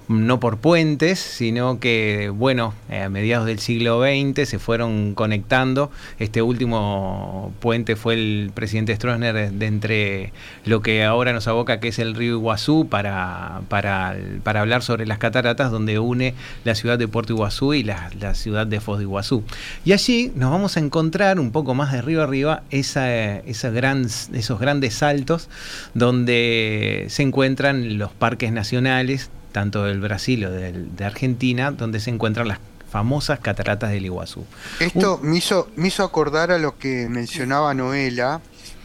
[0.08, 5.90] no por puentes, sino que, bueno, a mediados del siglo XX se fueron conectando.
[6.18, 10.32] Este último puente fue el presidente Stroessner de, entre
[10.64, 15.06] lo que ahora nos aboca, que es el río Iguazú, para, para, para hablar sobre
[15.06, 16.34] las cataratas, donde une
[16.64, 19.44] la ciudad de Puerto Iguazú y la, la ciudad de Foz de Iguazú.
[19.84, 24.06] Y allí nos vamos a encontrar un poco más de río arriba esa, esa gran,
[24.32, 25.48] esos grandes saltos
[25.94, 32.10] donde se encuentran los parques nacionales, tanto del Brasil o del- de Argentina, donde se
[32.10, 32.58] encuentran las
[32.90, 34.44] famosas cataratas del Iguazú.
[34.80, 38.40] Esto me hizo, me hizo acordar a lo que mencionaba Noela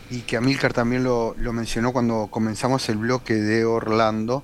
[0.10, 4.44] y que Amílcar también lo, lo mencionó cuando comenzamos el bloque de Orlando,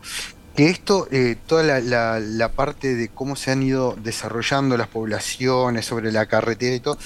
[0.55, 4.87] que esto, eh, toda la, la- la parte de cómo se han ido desarrollando las
[4.89, 6.97] poblaciones sobre la carretera y todo,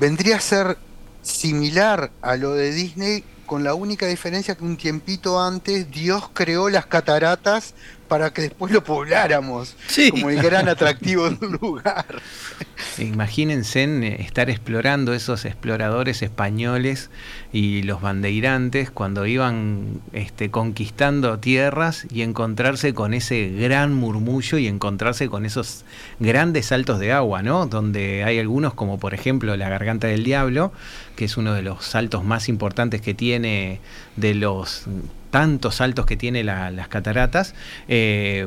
[0.00, 0.76] vendría a ser
[1.22, 6.68] similar a lo de Disney, con la única diferencia que un tiempito antes Dios creó
[6.68, 7.74] las cataratas
[8.08, 10.10] para que después lo pobláramos, Sí.
[10.10, 12.06] como el gran atractivo del lugar.
[12.98, 17.10] Imagínense en, eh, estar explorando esos exploradores españoles
[17.52, 24.66] y los bandeirantes cuando iban este, conquistando tierras y encontrarse con ese gran murmullo y
[24.66, 25.84] encontrarse con esos
[26.18, 27.66] grandes saltos de agua, ¿no?
[27.66, 30.72] Donde hay algunos como por ejemplo la Garganta del Diablo,
[31.16, 33.80] que es uno de los saltos más importantes que tiene
[34.16, 34.84] de los
[35.30, 37.54] tantos saltos que tiene la- las cataratas,
[37.88, 38.46] eh,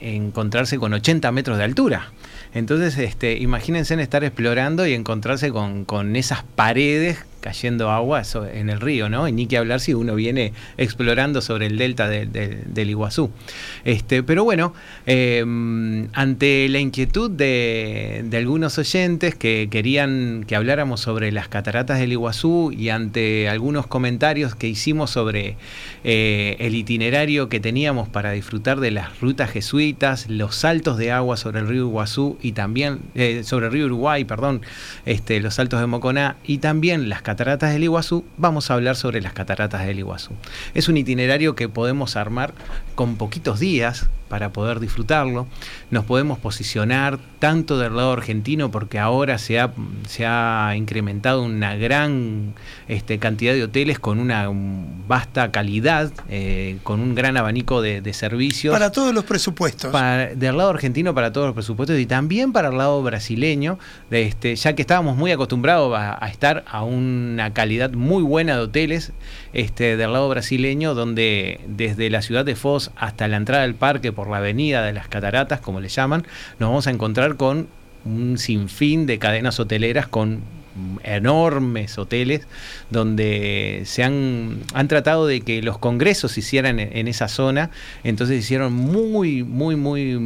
[0.00, 2.10] encontrarse con 80 metros de altura.
[2.54, 8.22] Entonces, este, imagínense en estar explorando y encontrarse con, con esas paredes cayendo agua
[8.52, 9.26] en el río, ¿no?
[9.28, 13.30] Y ni que hablar si uno viene explorando sobre el delta del Iguazú.
[13.84, 14.74] Este, pero bueno,
[15.06, 22.12] em, ante la inquietud de, algunos oyentes que querían que habláramos sobre las cataratas del
[22.12, 25.56] Iguazú y ante algunos comentarios que hicimos sobre
[26.04, 31.36] eh, el itinerario que teníamos para disfrutar de las rutas jesuitas, los saltos de agua
[31.36, 34.62] sobre el río Iguazú y también eh, sobre el río Uruguay, perdón,
[35.06, 37.29] este, los saltos de Moconá y también las cataratas
[37.72, 40.32] del Iguazú, vamos a hablar sobre las cataratas del Iguazú.
[40.74, 42.52] Es un itinerario que podemos armar
[42.94, 45.46] con poquitos días, para poder disfrutarlo.
[45.90, 49.72] Nos podemos posicionar tanto del lado argentino porque ahora se ha,
[50.06, 52.54] se ha incrementado una gran
[52.86, 54.48] este, cantidad de hoteles con una
[55.08, 58.72] vasta calidad, eh, con un gran abanico de, servicios.
[58.72, 59.92] Para todos los presupuestos.
[59.92, 63.78] del lado argentino para todos los presupuestos y también para el lado brasileño,
[64.10, 68.62] de este, ya que estábamos muy acostumbrados a, estar a una calidad muy buena de
[68.62, 69.12] hoteles
[69.52, 74.12] este, del lado brasileño, donde desde la ciudad de Foz hasta la entrada del parque,
[74.20, 76.26] por la avenida de las cataratas, como le llaman,
[76.58, 77.68] nos vamos a encontrar con
[78.04, 80.42] un sinfín de cadenas hoteleras con
[81.02, 82.46] enormes hoteles
[82.90, 87.70] donde se han, han tratado de que los congresos se hicieran en, esa zona,
[88.04, 90.18] entonces hicieron muy, muy, muy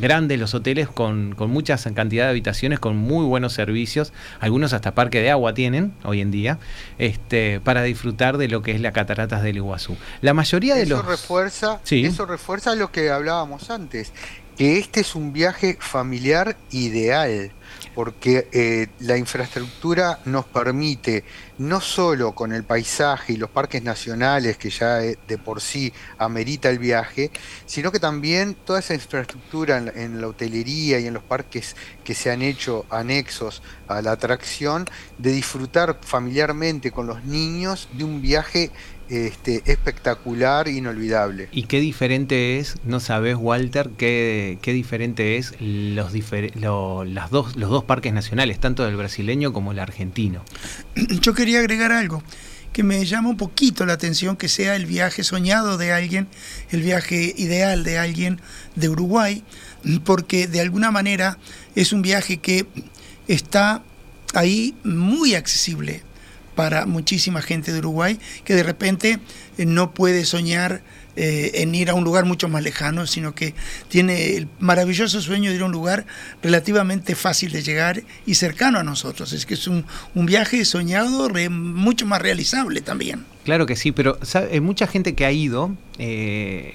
[0.00, 4.94] grandes los hoteles con, con mucha cantidad de habitaciones, con muy buenos servicios, algunos hasta
[4.94, 6.58] parque de agua tienen hoy en día,
[6.98, 9.96] este, para disfrutar de lo que es las cataratas del Iguazú.
[10.20, 11.06] La mayoría de eso los...
[11.06, 14.12] Refuerza, Eso refuerza lo que hablábamos antes,
[14.56, 17.52] que este es un viaje familiar ideal
[17.96, 21.24] porque eh, la infraestructura nos permite,
[21.56, 25.90] no solo con el paisaje y los parques nacionales, que ya eh, de por sí
[26.18, 27.30] amerita el viaje,
[27.64, 32.30] sino que también toda esa infraestructura en, la hotelería y en los parques que se
[32.30, 34.84] han hecho anexos a la atracción,
[35.16, 38.70] de disfrutar familiarmente con los niños de un viaje
[39.08, 41.48] este, espectacular, inolvidable.
[41.52, 46.12] ¿Y qué diferente es, no sabes, Walter, qué, qué diferente es los,
[47.06, 50.44] las dos, los dos parques nacionales, tanto del brasileño como el argentino?
[51.20, 52.22] Yo quería agregar algo
[52.72, 56.28] que me llama un poquito la atención que sea el viaje soñado de alguien,
[56.70, 58.38] el viaje ideal de alguien
[58.74, 59.44] de Uruguay,
[60.04, 61.38] porque de alguna manera
[61.74, 62.66] es un viaje que
[63.28, 63.82] está
[64.34, 66.02] ahí muy accesible
[66.56, 69.20] para muchísima gente de Uruguay que de repente
[69.58, 70.82] eh, no puede soñar
[71.16, 73.54] eh, en ir a un lugar mucho más lejano, sino que
[73.88, 76.04] tiene el maravilloso sueño de ir a un lugar
[76.42, 79.32] relativamente fácil de llegar y cercano a nosotros.
[79.32, 83.24] Es que es un, viaje soñado mucho más realizable también.
[83.44, 84.18] Claro que sí, pero
[84.50, 85.74] hay mucha gente que ha ido.
[85.98, 86.74] Eh,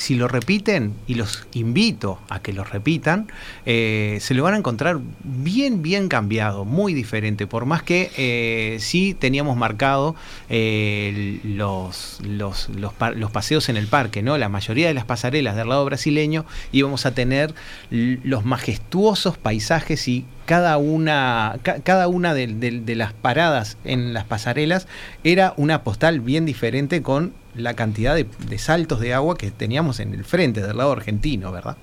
[0.00, 3.28] si lo repiten, y los invito a que lo repitan,
[3.66, 8.78] eh, se lo van a encontrar bien, bien cambiado, muy diferente, por más que eh,
[8.80, 10.16] sí teníamos marcado
[10.48, 14.38] eh, los, los, los, paseos en el parque, ¿no?
[14.38, 17.54] La mayoría de las pasarelas del lado brasileño íbamos a tener
[17.90, 24.88] los majestuosos paisajes y cada una, cada una de, de, las paradas en las pasarelas
[25.24, 30.14] era una postal bien diferente con la cantidad de, saltos de agua que teníamos en
[30.14, 31.76] el frente del lado argentino, ¿verdad?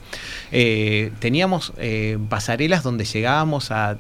[0.52, 3.98] Eh, teníamos eh, pasarelas donde llegábamos a,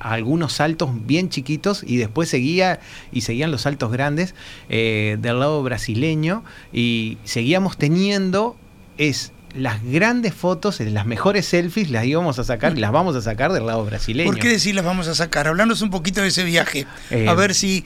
[0.00, 2.80] algunos saltos bien chiquitos y después seguía
[3.12, 4.34] y seguían los saltos grandes
[4.68, 8.56] eh, del lado brasileño y seguíamos teniendo
[8.96, 13.22] es las grandes fotos, las mejores selfies las íbamos a sacar y las vamos a
[13.22, 14.30] sacar del lado brasileño.
[14.30, 15.48] ¿Por qué decir las vamos a sacar?
[15.48, 16.86] Hablarnos un poquito de ese viaje.
[17.26, 17.84] a ver si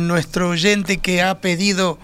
[0.00, 1.98] nuestro oyente que ha pedido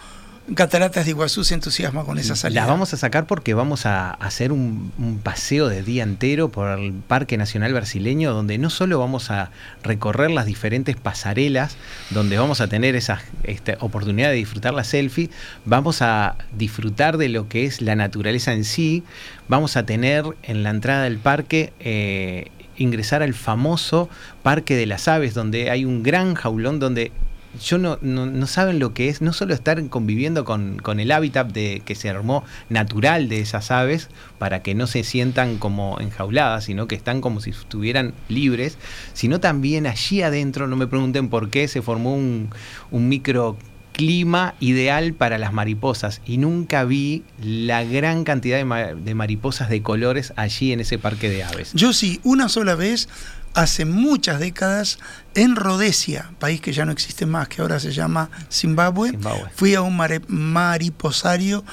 [0.54, 2.62] Cataratas de Iguazú se entusiasma con esa salida.
[2.62, 4.90] La vamos a sacar porque vamos a hacer un,
[5.22, 9.50] paseo de día entero por el Parque Nacional Brasileño, donde no solo vamos a
[9.82, 11.76] recorrer las diferentes pasarelas,
[12.10, 15.30] donde vamos a tener esa este, oportunidad de disfrutar la selfie,
[15.64, 19.04] vamos a disfrutar de lo que es la naturaleza en sí,
[19.48, 21.72] vamos a tener en la entrada del parque...
[21.80, 24.08] Eh, ingresar al famoso
[24.42, 27.12] Parque de las Aves, donde hay un gran jaulón donde
[27.58, 31.48] yo no, no, saben lo que es no solo estar conviviendo con, con, el hábitat
[31.48, 34.08] de, que se armó natural de esas aves
[34.38, 38.78] para que no se sientan como enjauladas, sino que están como si estuvieran libres,
[39.14, 42.50] sino también allí adentro, no me pregunten por qué, se formó un,
[42.92, 49.68] un microclima ideal para las mariposas y nunca vi la gran cantidad de, de mariposas
[49.68, 51.72] de colores allí en ese parque de aves.
[51.74, 53.08] Yo sí, una sola vez
[53.54, 54.98] hace muchas décadas
[55.34, 59.18] en Rhodesia, país que ya no existe más, que ahora se llama Zimbabue.
[59.54, 59.96] Fui a un
[60.28, 61.64] mariposario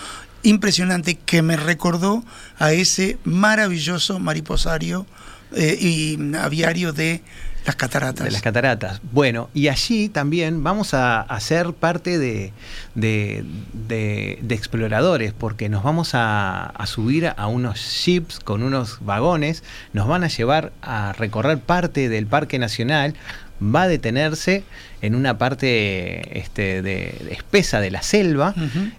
[0.43, 2.23] impresionante que me recordó
[2.57, 5.05] a ese maravilloso mariposario
[5.53, 7.21] eh, y aviario de
[7.67, 8.25] las cataratas.
[8.25, 9.01] De las cataratas.
[9.11, 12.53] Bueno, y allí también vamos a, ser parte de,
[12.95, 20.23] de, exploradores, porque nos vamos a, subir a unos ships con unos vagones, nos van
[20.23, 23.15] a llevar a recorrer parte del Parque Nacional,
[23.61, 24.63] va a detenerse
[25.01, 28.55] en una parte este, de, espesa de la selva.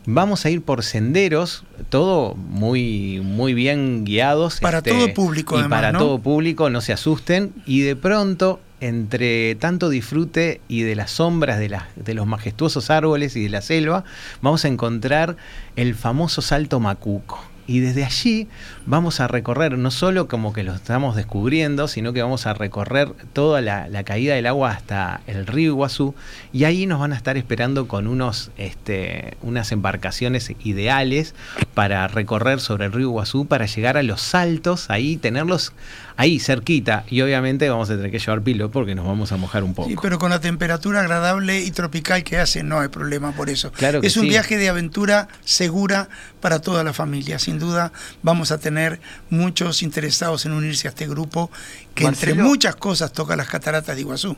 [0.07, 4.61] Vamos a ir por senderos, todo muy, muy bien guiados.
[4.61, 7.53] Para este, todo público, y para todo público, no se asusten.
[7.67, 13.37] Y de pronto, entre tanto disfrute y de las sombras de, de los majestuosos árboles
[13.37, 14.05] y de la selva,
[14.43, 15.37] vamos a encontrar
[15.77, 18.49] el famoso Salto Macuco y desde allí
[18.87, 23.11] vamos a recorrer, no solo como que lo estamos descubriendo, sino que vamos a recorrer
[23.35, 26.15] toda la, caída del agua hasta el río Iguazú
[26.51, 31.35] y ahí nos van a estar esperando con unos, este, unas embarcaciones ideales
[31.75, 35.75] para recorrer sobre el río Iguazú, para llegar a los saltos, ahí tenerlos
[36.19, 39.63] ahí cerquita y obviamente vamos a tener que llevar pilo porque nos vamos a mojar
[39.63, 39.89] un poco.
[39.89, 43.71] Sí, pero con la temperatura agradable y tropical que hace no hay problema por eso.
[43.71, 46.09] Claro es un viaje de aventura segura
[46.41, 47.39] para toda la familia.
[47.39, 47.93] Sin duda
[48.23, 49.01] vamos a tener
[49.31, 51.51] muchos interesados en unirse a este grupo
[51.95, 54.37] que entre muchas cosas toca las cataratas de Iguazú.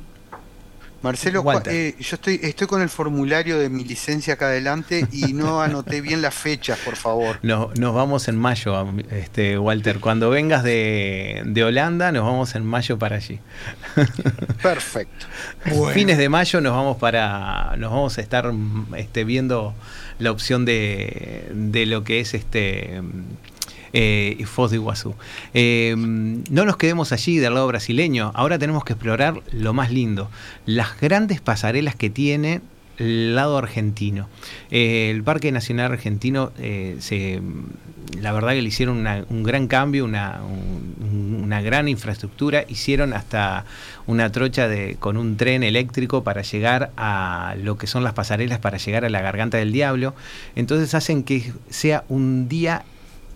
[1.03, 5.63] Marcelo, eh, yo estoy, estoy con el formulario de mi licencia acá adelante y no
[5.63, 7.39] anoté bien las fechas, por favor.
[7.43, 9.99] No, nos vamos en mayo, este, Walter.
[10.01, 13.41] Cuando vengas de, Holanda, nos vamos en mayo para allí.
[14.63, 15.27] Perfecto.
[15.95, 17.77] Fines de mayo nos vamos para.
[17.79, 18.53] Nos vamos a estar
[18.97, 19.75] este, viendo
[20.21, 23.01] la opción de, de lo que es este
[23.93, 25.15] eh, Foz de Iguazú.
[25.55, 30.31] Eh, no nos quedemos allí del lado brasileño, ahora tenemos que explorar lo más lindo,
[30.67, 32.61] las grandes pasarelas que tiene
[33.01, 34.29] lado argentino.
[34.71, 36.53] Eh, el Parque Nacional Argentino,
[36.99, 37.41] se,
[38.21, 40.41] la verdad que le hicieron un gran cambio, una,
[41.01, 43.65] una, gran infraestructura, hicieron hasta
[44.07, 48.59] una trocha de, con un tren eléctrico para llegar a lo que son las pasarelas,
[48.59, 50.15] para llegar a la Garganta del Diablo.
[50.57, 52.85] Entonces hacen que sea un día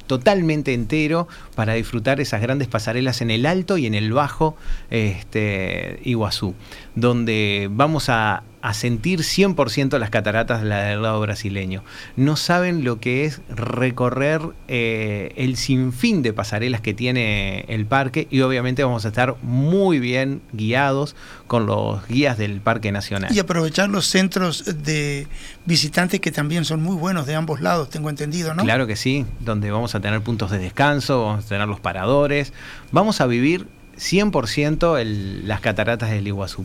[0.07, 4.57] totalmente entero para disfrutar esas grandes pasarelas en el alto y en el bajo
[4.91, 6.55] este, Iguazú,
[6.95, 8.43] donde vamos a,
[8.73, 10.71] sentir 100% las cataratas del
[11.03, 11.85] lado brasileño.
[12.17, 18.27] No saben lo que es recorrer eh, el sinfín de pasarelas que tiene el parque
[18.31, 21.15] y obviamente vamos a estar muy bien guiados
[21.47, 23.35] con los guías del Parque Nacional.
[23.35, 25.27] Y aprovechar los centros de
[25.67, 28.63] visitantes que también son muy buenos de ambos lados, tengo entendido, ¿no?
[28.63, 32.55] Claro que sí, donde vamos a tener puntos de descanso, vamos a tener los paradores,
[32.93, 33.67] vamos a vivir
[33.99, 36.65] 100% el, las cataratas del Iguazú.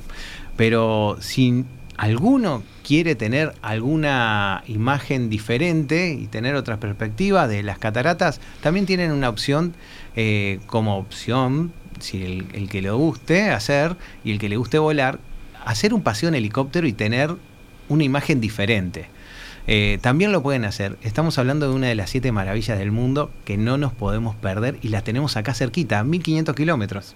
[0.56, 1.66] Pero si
[2.00, 9.12] alguno quiere tener alguna imagen diferente y tener otra perspectiva de las cataratas, también tienen
[9.12, 9.74] una opción
[10.16, 15.20] eh, como opción si el, que le guste hacer y el que le guste volar,
[15.66, 17.36] hacer un paseo en helicóptero y tener
[17.90, 19.08] una imagen diferente.
[19.68, 20.98] Eh, también lo pueden hacer.
[21.02, 24.78] Estamos hablando de una de las siete maravillas del mundo que no nos podemos perder
[24.82, 27.16] y la tenemos acá cerquita, a 1500 kilómetros.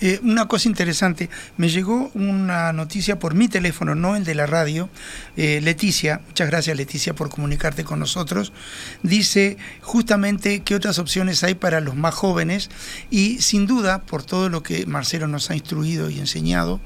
[0.00, 1.28] Eh, una cosa interesante,
[1.58, 4.88] me llegó una noticia por mi teléfono, no el de la radio.
[5.36, 8.52] Eh, Leticia, muchas gracias Leticia por comunicarte con nosotros.
[9.02, 12.70] Dice justamente qué otras opciones hay para los más jóvenes
[13.10, 16.80] y sin duda, por todo lo que Marcelo nos ha instruido y enseñado,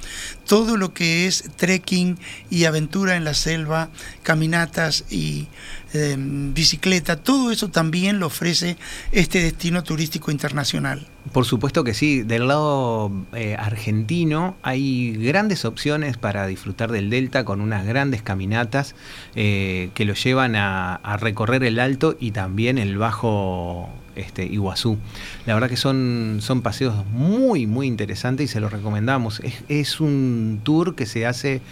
[0.46, 2.18] todo lo que es trekking
[2.50, 3.90] y aventura en la selva,
[4.22, 5.48] caminatas y
[5.94, 8.76] em, bicicleta, todo eso también lo ofrece
[9.12, 11.06] este destino turístico internacional.
[11.32, 17.44] Por supuesto que sí, del lado eh, argentino hay grandes opciones para disfrutar del delta
[17.46, 18.94] con unas grandes caminatas
[19.34, 24.98] eh, que lo llevan a, recorrer el alto y también el bajo este, Iguazú.
[25.46, 29.40] La verdad que son, son paseos muy, muy interesantes y se los recomendamos.
[29.68, 31.62] Es, un tour que se hace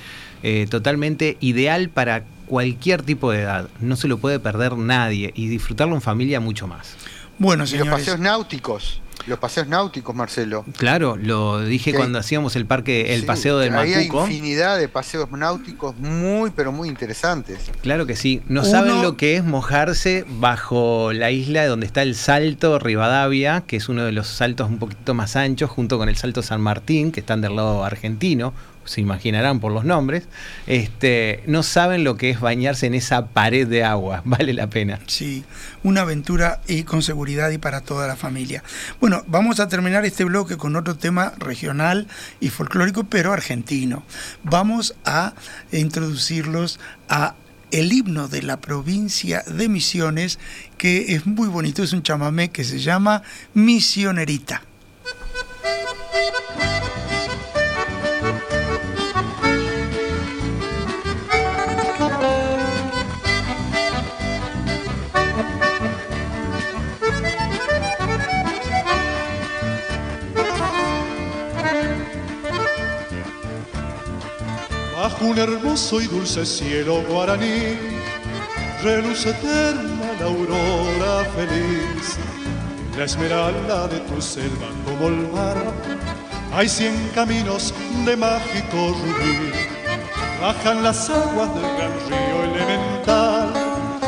[0.43, 3.71] eh, totalmente ideal para cualquier tipo de edad.
[3.81, 6.97] No se lo puede perder nadie y disfrutarlo en familia mucho más.
[7.39, 7.91] Bueno, señores.
[7.91, 9.01] los paseos náuticos.
[9.27, 10.67] Los paseos náuticos, Marcelo.
[10.77, 14.25] Claro, lo dije cuando hacíamos el parque, el paseo del Macuco.
[14.25, 17.71] Hay infinidad de paseos náuticos muy, pero muy interesantes.
[17.81, 18.43] Claro que sí.
[18.49, 23.77] No saben lo que es mojarse bajo la isla donde está el Salto Rivadavia, que
[23.77, 27.13] es uno de los saltos un poquito más anchos, junto con el Salto San Martín,
[27.13, 28.53] que están del lado argentino
[28.85, 30.25] se imaginarán por los nombres,
[30.67, 35.01] este, no saben lo que es bañarse en esa pared de agua, vale la pena.
[35.07, 35.45] Sí,
[35.83, 38.63] una aventura y con seguridad y para toda la familia.
[39.01, 42.09] Bueno, vamos a terminar este bloque con otro tema regional
[42.41, 44.05] y folclórico, pero argentino.
[44.43, 45.35] Vamos a
[45.73, 47.35] introducirlos a
[47.73, 50.39] el himno de la provincia de Misiones,
[50.77, 53.23] que es muy bonito, es un chamamé que se llama
[53.55, 54.63] Misionerita.
[75.23, 77.79] Un hermoso y dulce cielo guaraní,
[78.83, 82.17] reluce eterna la aurora feliz,
[82.97, 85.57] la esmeralda de tu selva como el mar,
[86.53, 87.73] hay cien caminos
[88.05, 89.53] de mágico rubí,
[90.41, 93.53] bajan las aguas del gran río elemental,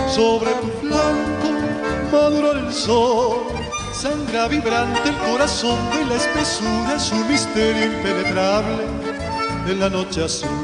[0.08, 1.44] sobre tu flanco
[2.12, 3.46] maduro el sol,
[3.92, 8.84] sangra vibrante el corazón de la espesura, su misterio impenetrable.
[9.66, 10.63] En la noche azul.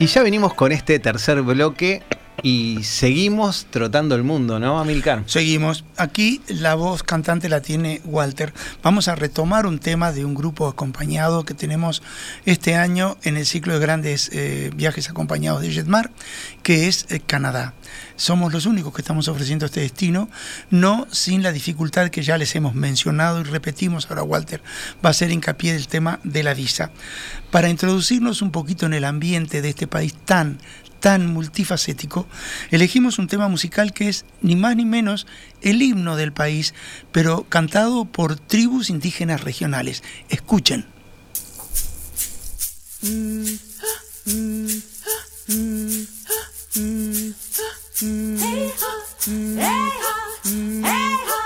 [0.00, 2.02] Y ya venimos con este tercer bloque
[2.42, 5.24] y seguimos trotando el mundo, ¿no, Amilcar?
[5.26, 5.84] Seguimos.
[5.98, 8.54] Aquí la voz cantante la tiene Walter.
[8.82, 12.02] Vamos a retomar un tema de un grupo acompañado que tenemos
[12.46, 16.10] este año en el ciclo de grandes eh, viajes acompañados de Jetmar,
[16.62, 17.74] que es eh, Canadá.
[18.20, 20.28] Somos los únicos que estamos ofreciendo este destino,
[20.68, 24.60] no sin la dificultad que ya les hemos mencionado y repetimos ahora Walter
[25.02, 26.90] va a hacer hincapié del tema de la visa.
[27.50, 30.58] Para introducirnos un poquito en el ambiente de este país tan
[31.00, 32.28] tan multifacético,
[32.70, 35.26] elegimos un tema musical que es ni más ni menos
[35.62, 36.74] el himno del país,
[37.12, 40.02] pero cantado por tribus indígenas regionales.
[40.28, 40.84] Escuchen.
[48.00, 48.92] Hey ho,
[49.26, 50.14] hey ho,
[50.46, 51.40] hey ho,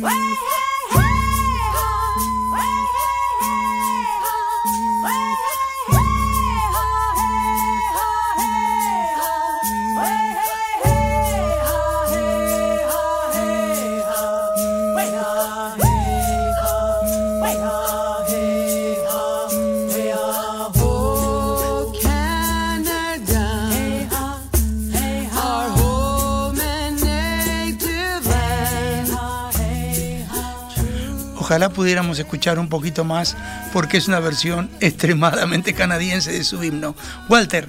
[0.00, 0.77] way hey.
[31.58, 33.36] Ojalá pudiéramos escuchar un poquito más
[33.72, 36.94] porque es una versión extremadamente canadiense de su himno.
[37.28, 37.68] Walter,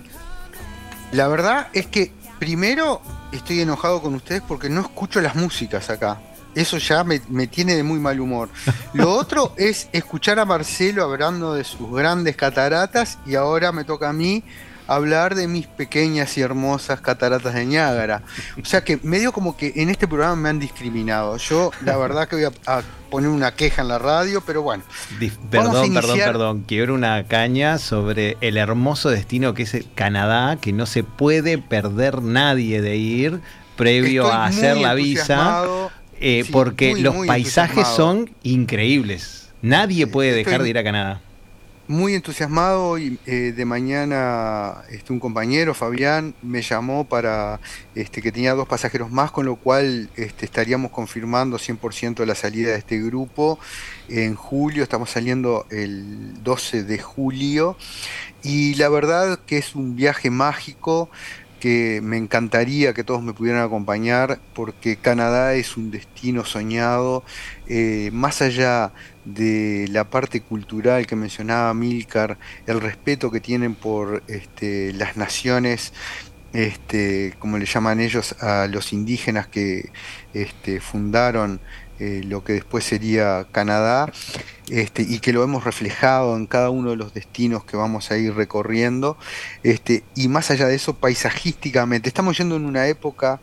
[1.11, 6.21] La verdad es que primero estoy enojado con ustedes porque no escucho las músicas acá.
[6.53, 8.49] Eso ya me, me tiene de muy mal humor.
[8.93, 14.09] Lo otro es escuchar a Marcelo hablando de sus grandes cataratas y ahora me toca
[14.09, 14.43] a mí
[14.95, 18.23] hablar de mis pequeñas y hermosas cataratas de Niágara.
[18.61, 21.37] O sea que medio como que en este programa me han discriminado.
[21.37, 24.83] Yo la verdad que voy a, a poner una queja en la radio, pero bueno.
[25.49, 26.63] Perdón, perdón, perdón.
[26.67, 31.57] Quiero una caña sobre el hermoso destino que es el Canadá, que no se puede
[31.57, 33.41] perder nadie de ir
[33.75, 35.63] previo Estoy a hacer la visa,
[36.19, 39.49] eh, Sí, porque muy, los muy paisajes son increíbles.
[39.61, 41.21] Nadie puede Estoy- dejar de ir a Canadá.
[41.89, 47.59] Muy entusiasmado y eh, de mañana este, un compañero, Fabián, me llamó para
[47.95, 52.73] este, que tenía dos pasajeros más, con lo cual este, estaríamos confirmando 100% la salida
[52.73, 53.57] de este grupo.
[54.07, 57.75] En julio, estamos saliendo el 12 de julio.
[58.43, 61.09] Y la verdad que es un viaje mágico
[61.59, 67.23] que me encantaría que todos me pudieran acompañar porque Canadá es un destino soñado,
[67.67, 68.91] eh, más allá
[69.25, 75.93] de la parte cultural que mencionaba Milcar, el respeto que tienen por este, las naciones,
[76.53, 79.91] este, como le llaman ellos, a los indígenas que
[80.33, 81.59] este, fundaron
[81.99, 84.11] eh, lo que después sería Canadá,
[84.69, 88.17] este, y que lo hemos reflejado en cada uno de los destinos que vamos a
[88.17, 89.17] ir recorriendo,
[89.63, 93.39] este, y más allá de eso, paisajísticamente, estamos yendo en una época,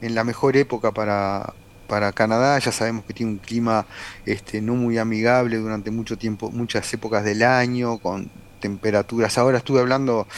[0.00, 1.54] en la mejor época para,
[1.86, 3.86] para Canadá, ya sabemos que tiene un clima
[4.24, 8.30] este, no muy amigable durante mucho tiempo, muchas épocas del año, con
[8.60, 9.38] temperaturas.
[9.38, 10.28] Ahora estuve hablando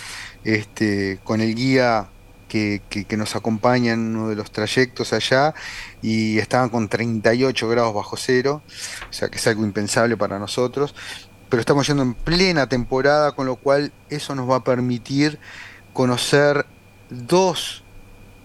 [0.45, 2.09] este, con el guía
[2.53, 5.55] que, nos acompaña en uno de los trayectos allá
[6.03, 8.63] y estaban con 38 grados bajo cero,
[9.09, 10.95] o sea que es algo impensable para nosotros.
[11.49, 15.39] Pero estamos yendo en plena temporada, con lo cual eso nos va a permitir
[15.93, 16.67] conocer
[17.11, 17.85] dos,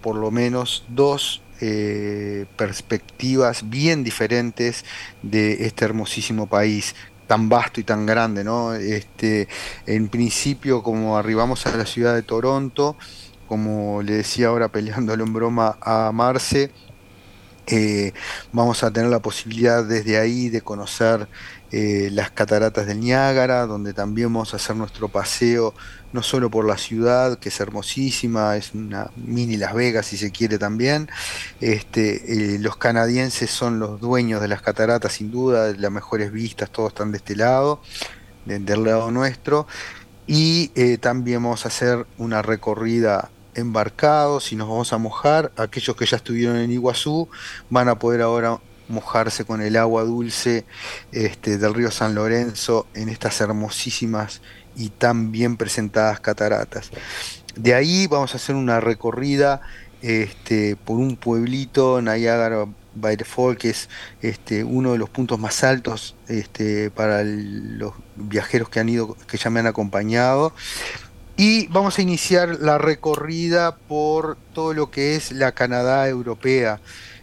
[0.01, 4.85] por lo menos, dos eh, perspectivas bien diferentes
[5.21, 6.95] de este hermosísimo país
[7.27, 8.73] tan vasto y tan grande, ¿no?
[8.73, 9.49] Este,
[9.85, 12.95] en principio, como arribamos a la ciudad de Toronto,
[13.47, 16.73] como le decía ahora peleándolo en broma a Marce,
[17.69, 18.13] Eh,
[18.53, 21.27] vamos a tener la posibilidad desde ahí de conocer
[21.69, 25.75] eh, las cataratas del Niágara, donde también vamos a hacer nuestro paseo,
[26.13, 30.31] no solo por la ciudad, que es hermosísima, es una mini Las Vegas si se
[30.31, 31.09] quiere también.
[31.59, 36.71] Este, eh, los canadienses son los dueños de las cataratas, sin duda, las mejores vistas,
[36.71, 37.81] todos están de este lado,
[38.45, 39.67] de- del lado nuestro.
[40.27, 40.69] Y
[40.99, 45.51] también vamos a hacer una recorrida embarcados y nos vamos a mojar.
[45.57, 47.27] Aquellos que ya estuvieron en Iguazú
[47.69, 50.65] van a poder ahora mojarse con el agua dulce
[51.11, 54.41] este, del río San Lorenzo en estas hermosísimas
[54.75, 56.91] y tan bien presentadas cataratas.
[57.55, 59.61] De ahí vamos a hacer una recorrida
[60.01, 62.67] este, por un pueblito, Niagara
[63.25, 63.89] Fall, que es
[64.21, 69.37] este, uno de los puntos más altos este, para los viajeros que han ido, que
[69.37, 70.53] ya me han acompañado.
[71.39, 76.79] Y vamos a iniciar la recorrida por todo lo que es la Canadá europea.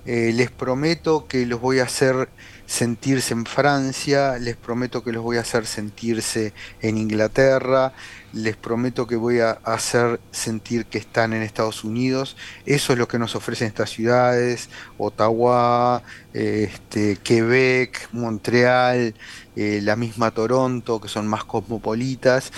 [0.06, 2.28] Eh, les prometo que los voy a hacer
[2.66, 7.92] sentirse en Francia, les prometo que los voy a hacer sentirse en Inglaterra,
[8.32, 12.36] les prometo que voy a hacer sentir que están en Estados Unidos.
[12.66, 16.02] Eso es lo que nos ofrecen estas ciudades, Ottawa,
[16.32, 19.14] este, Quebec, Montreal,
[19.56, 22.50] eh, la misma Toronto, que son más cosmopolitas.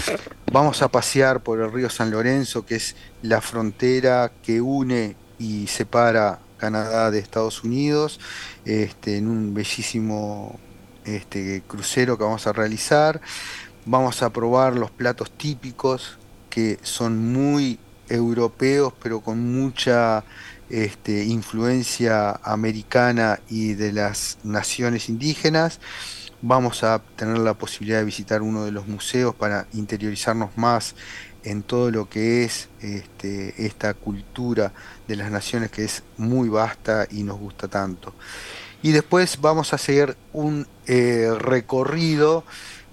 [0.50, 5.66] Vamos a pasear por el río San Lorenzo, que es la frontera que une y
[5.66, 8.20] separa Canadá de Estados Unidos,
[8.64, 10.58] este, en un bellísimo
[11.04, 13.20] este, crucero que vamos a realizar.
[13.84, 16.18] Vamos a probar los platos típicos
[16.50, 17.78] que son muy
[18.08, 20.24] europeos, pero con mucha
[20.68, 25.80] este, influencia americana y de las naciones indígenas.
[26.42, 30.94] Vamos a tener la posibilidad de visitar uno de los museos para interiorizarnos más
[31.46, 34.72] en todo lo que es este, esta cultura
[35.06, 38.14] de las naciones que es muy vasta y nos gusta tanto.
[38.82, 42.44] Y después vamos a seguir un eh, recorrido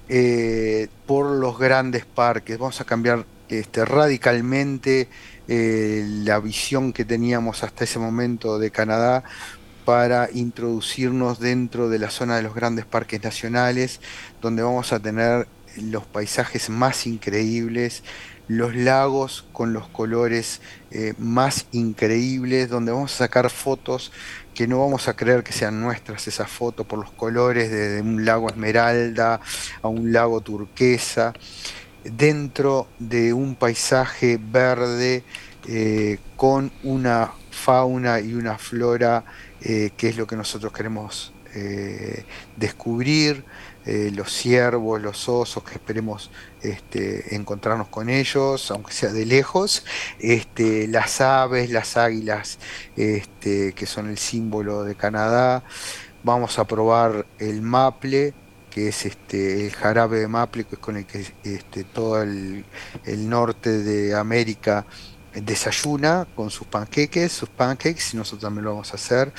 [0.07, 2.59] eh, por los grandes parques.
[2.59, 5.09] Vamos a cambiar este, radicalmente
[5.47, 9.23] eh, la visión que teníamos hasta ese momento de Canadá
[9.83, 13.99] para introducirnos dentro de la zona de los grandes parques nacionales,
[14.41, 15.47] donde vamos a tener
[15.77, 18.03] los paisajes más increíbles,
[18.47, 24.11] los lagos con los colores eh, más increíbles, donde vamos a sacar fotos
[24.53, 28.01] que no vamos a creer que sean nuestras esas fotos por los colores de, de
[28.01, 29.39] un lago esmeralda
[29.81, 31.33] a un lago turquesa,
[32.03, 35.23] dentro de un paisaje verde
[35.67, 39.23] eh, con una fauna y una flora
[39.61, 41.33] eh, que es lo que nosotros queremos
[42.57, 43.45] descubrir,
[43.85, 46.31] eh, los ciervos, los osos, que esperemos
[46.61, 49.83] este, encontrarnos con ellos, aunque sea de lejos,
[50.19, 52.59] este, las aves, las águilas,
[52.95, 55.63] este, que son el símbolo de Canadá.
[56.23, 58.33] Vamos a probar el maple,
[58.69, 62.63] que es el jarabe de maple, que es con el que todo el,
[63.05, 64.85] norte de América
[65.35, 69.33] desayuna con sus panqueques, sus pancakes, y nosotros también lo vamos a hacer.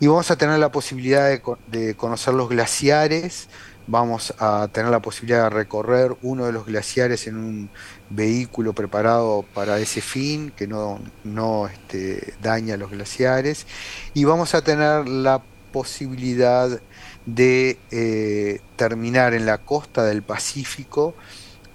[0.00, 1.28] Y vamos a tener la posibilidad
[1.66, 3.48] de conocer los glaciares,
[3.86, 7.70] vamos a tener la posibilidad de recorrer uno de los glaciares en un
[8.10, 13.66] vehículo preparado para ese fin, que no, no este, daña los glaciares,
[14.14, 16.80] y vamos a tener la posibilidad
[17.26, 21.14] de eh, terminar en la costa del Pacífico,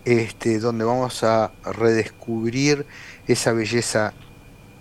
[0.06, 2.86] este, donde vamos a redescubrir
[3.28, 4.14] esa belleza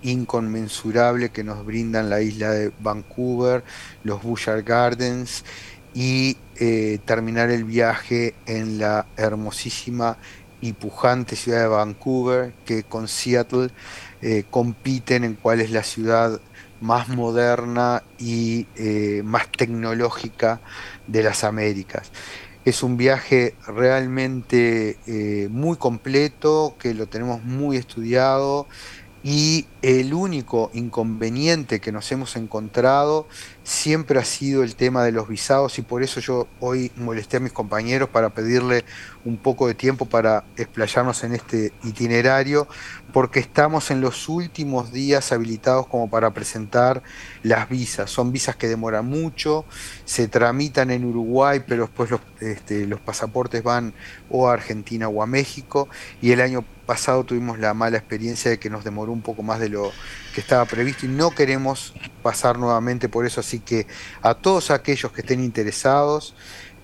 [0.02, 3.64] inconmensurable que nos brindan la isla de Vancouver,
[4.04, 5.44] los Bouchard Gardens
[5.94, 10.18] y eh, terminar el viaje en la hermosísima
[10.60, 13.70] y pujante ciudad de Vancouver que con Seattle
[14.22, 16.40] eh, compiten en cuál es la ciudad
[16.80, 20.60] más moderna y eh, más tecnológica
[21.06, 22.10] de las Américas.
[22.64, 24.98] Es un viaje realmente
[25.50, 28.66] muy completo, que lo tenemos muy estudiado
[29.22, 33.28] y el único inconveniente que nos hemos encontrado
[33.62, 37.40] siempre ha sido el tema de los visados y por eso yo hoy molesté a
[37.40, 38.84] mis compañeros para pedirle
[39.24, 42.66] un poco de tiempo para explayarnos en este itinerario
[43.12, 47.02] porque estamos en los últimos días habilitados como para presentar
[47.42, 48.10] las visas.
[48.10, 49.64] Son visas que demoran mucho,
[50.04, 53.94] se tramitan en Uruguay, pero después los, este, pasaportes van
[54.28, 55.88] o a Argentina o a México
[56.20, 59.60] y el año pasado tuvimos la mala experiencia de que nos demoró un poco más
[59.60, 59.92] de lo
[60.34, 63.86] que estaba previsto y no queremos pasar nuevamente por eso, así que
[64.22, 66.34] a todos aquellos que estén interesados,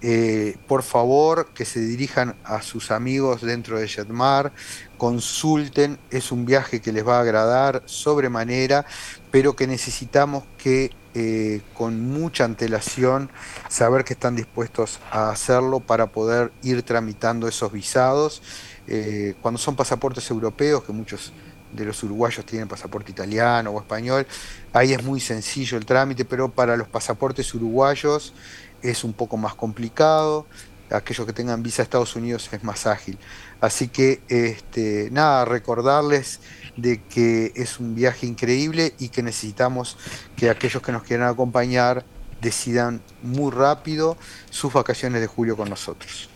[0.07, 4.53] eh, por favor que se dirijan a sus amigos dentro de Jetmar,
[4.99, 8.85] consulten, es un viaje que les va a agradar sobremanera,
[9.31, 13.31] pero que necesitamos que eh, con mucha antelación
[13.69, 18.43] saber que están dispuestos a hacerlo para poder ir tramitando esos visados.
[18.89, 21.33] Eh, cuando son pasaportes europeos, que muchos
[21.75, 24.27] de los uruguayos tienen pasaporte italiano o español,
[24.73, 28.33] ahí es muy sencillo el trámite, pero para los pasaportes uruguayos
[28.83, 30.47] es un poco más complicado.
[30.91, 33.19] Aquellos que tengan visa a Estados Unidos es más ágil.
[33.61, 36.41] Así que, este, nada, recordarles
[36.77, 39.97] de que es un viaje increíble y que necesitamos
[40.37, 42.05] que aquellos que nos quieran acompañar
[42.43, 44.17] decidan muy rápido
[44.51, 46.29] sus vacaciones de julio con nosotros.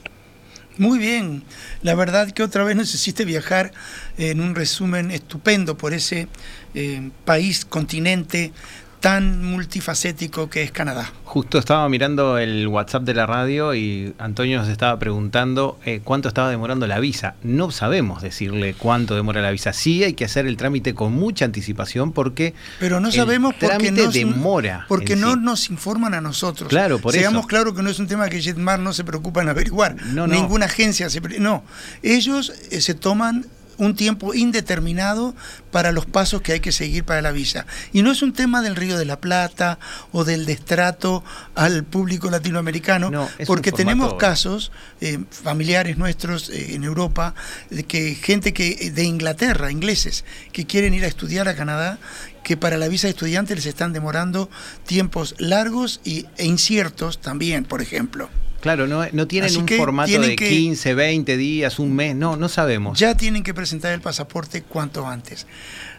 [0.79, 1.43] Muy bien,
[1.83, 3.72] la verdad que otra vez nos hiciste viajar
[4.16, 6.29] en un resumen estupendo por ese
[6.74, 8.53] eh, país, continente
[9.01, 11.12] tan multifacético que es Canadá.
[11.24, 16.28] Justo estaba mirando el WhatsApp de la radio y Antonio nos estaba preguntando eh, cuánto
[16.28, 17.34] estaba demorando la visa.
[17.42, 19.72] No sabemos decirle cuánto demora la visa.
[19.72, 23.66] Sí hay que hacer el trámite con mucha anticipación porque Pero no el sabemos porque
[23.66, 24.86] trámite no, demora.
[24.88, 25.40] porque no sí.
[25.40, 26.68] nos informan a nosotros.
[26.68, 27.49] Claro, por Seamos eso.
[27.49, 29.96] claros que no es un tema que Jetmar no se preocupa en averiguar.
[30.07, 30.34] No, no.
[30.34, 31.62] Ninguna agencia se no.
[32.03, 33.46] Ellos eh, se toman
[33.79, 35.35] un tiempo indeterminado
[35.70, 37.66] para los pasos que hay que seguir para la visa.
[37.93, 39.79] Y no es un tema del Río de la Plata
[40.12, 41.24] o del destrato
[41.55, 47.35] al público latinoamericano, No, porque tenemos casos eh, familiares nuestros eh, en Europa,
[47.70, 51.99] de que gente que de Inglaterra, ingleses, que quieren ir a estudiar a Canadá,
[52.43, 54.51] que para la visa de estudiante les están demorando
[54.87, 58.29] tiempos largos y, e inciertos también, por ejemplo.
[58.61, 62.15] Claro, no, no tienen Así un formato tienen de que- 15, 20 días, un mes.
[62.17, 62.99] No, no sabemos.
[62.99, 65.47] Ya tienen que presentar el pasaporte cuanto antes.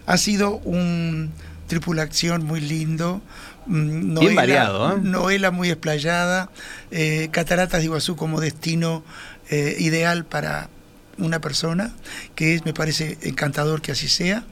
[0.05, 1.31] Ha sido un
[1.67, 3.21] tripulación muy lindo.
[3.67, 4.99] mm, Bien variado, ¿eh?
[5.01, 6.49] Novela muy explayada.
[6.91, 9.03] eh, Cataratas de Iguazú como destino
[9.49, 10.69] eh, ideal para
[11.17, 11.93] una persona,
[12.35, 14.43] que es, me parece encantador que así sea.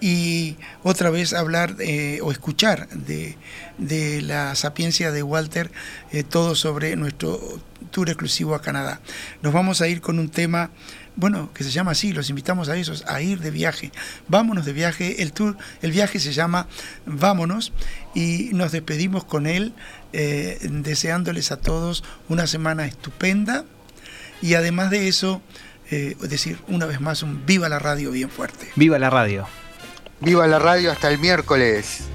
[0.00, 3.36] Y otra vez hablar eh, o escuchar de,
[3.78, 5.70] de la sapiencia de Walter,
[6.12, 9.00] eh, todo sobre nuestro tour exclusivo a Canadá.
[9.42, 10.70] Nos vamos a ir con un tema,
[11.14, 13.90] bueno, que se llama así, los invitamos a esos, a ir de viaje.
[14.28, 16.66] Vámonos de viaje, el tour, el viaje se llama
[17.06, 17.72] Vámonos
[18.14, 19.72] y nos despedimos con él,
[20.12, 23.64] eh, deseándoles a todos una semana estupenda
[24.42, 25.40] y además de eso,
[25.90, 28.68] eh, decir una vez más un viva la radio bien fuerte.
[28.76, 29.46] Viva la radio.
[30.20, 32.08] Viva la radio hasta el miércoles.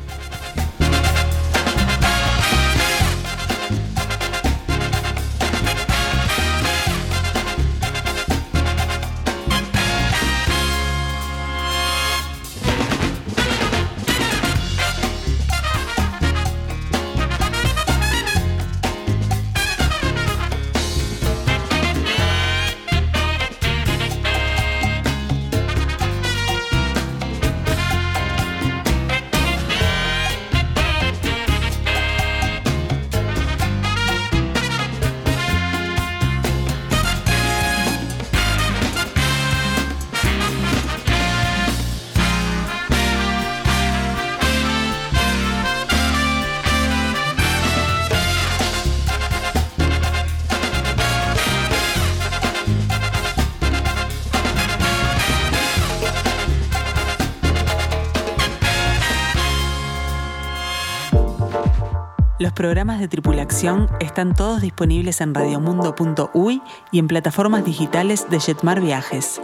[63.99, 69.39] Están todos disponibles en radiomundo.uy y en plataformas digitales de Jetmar Viajes.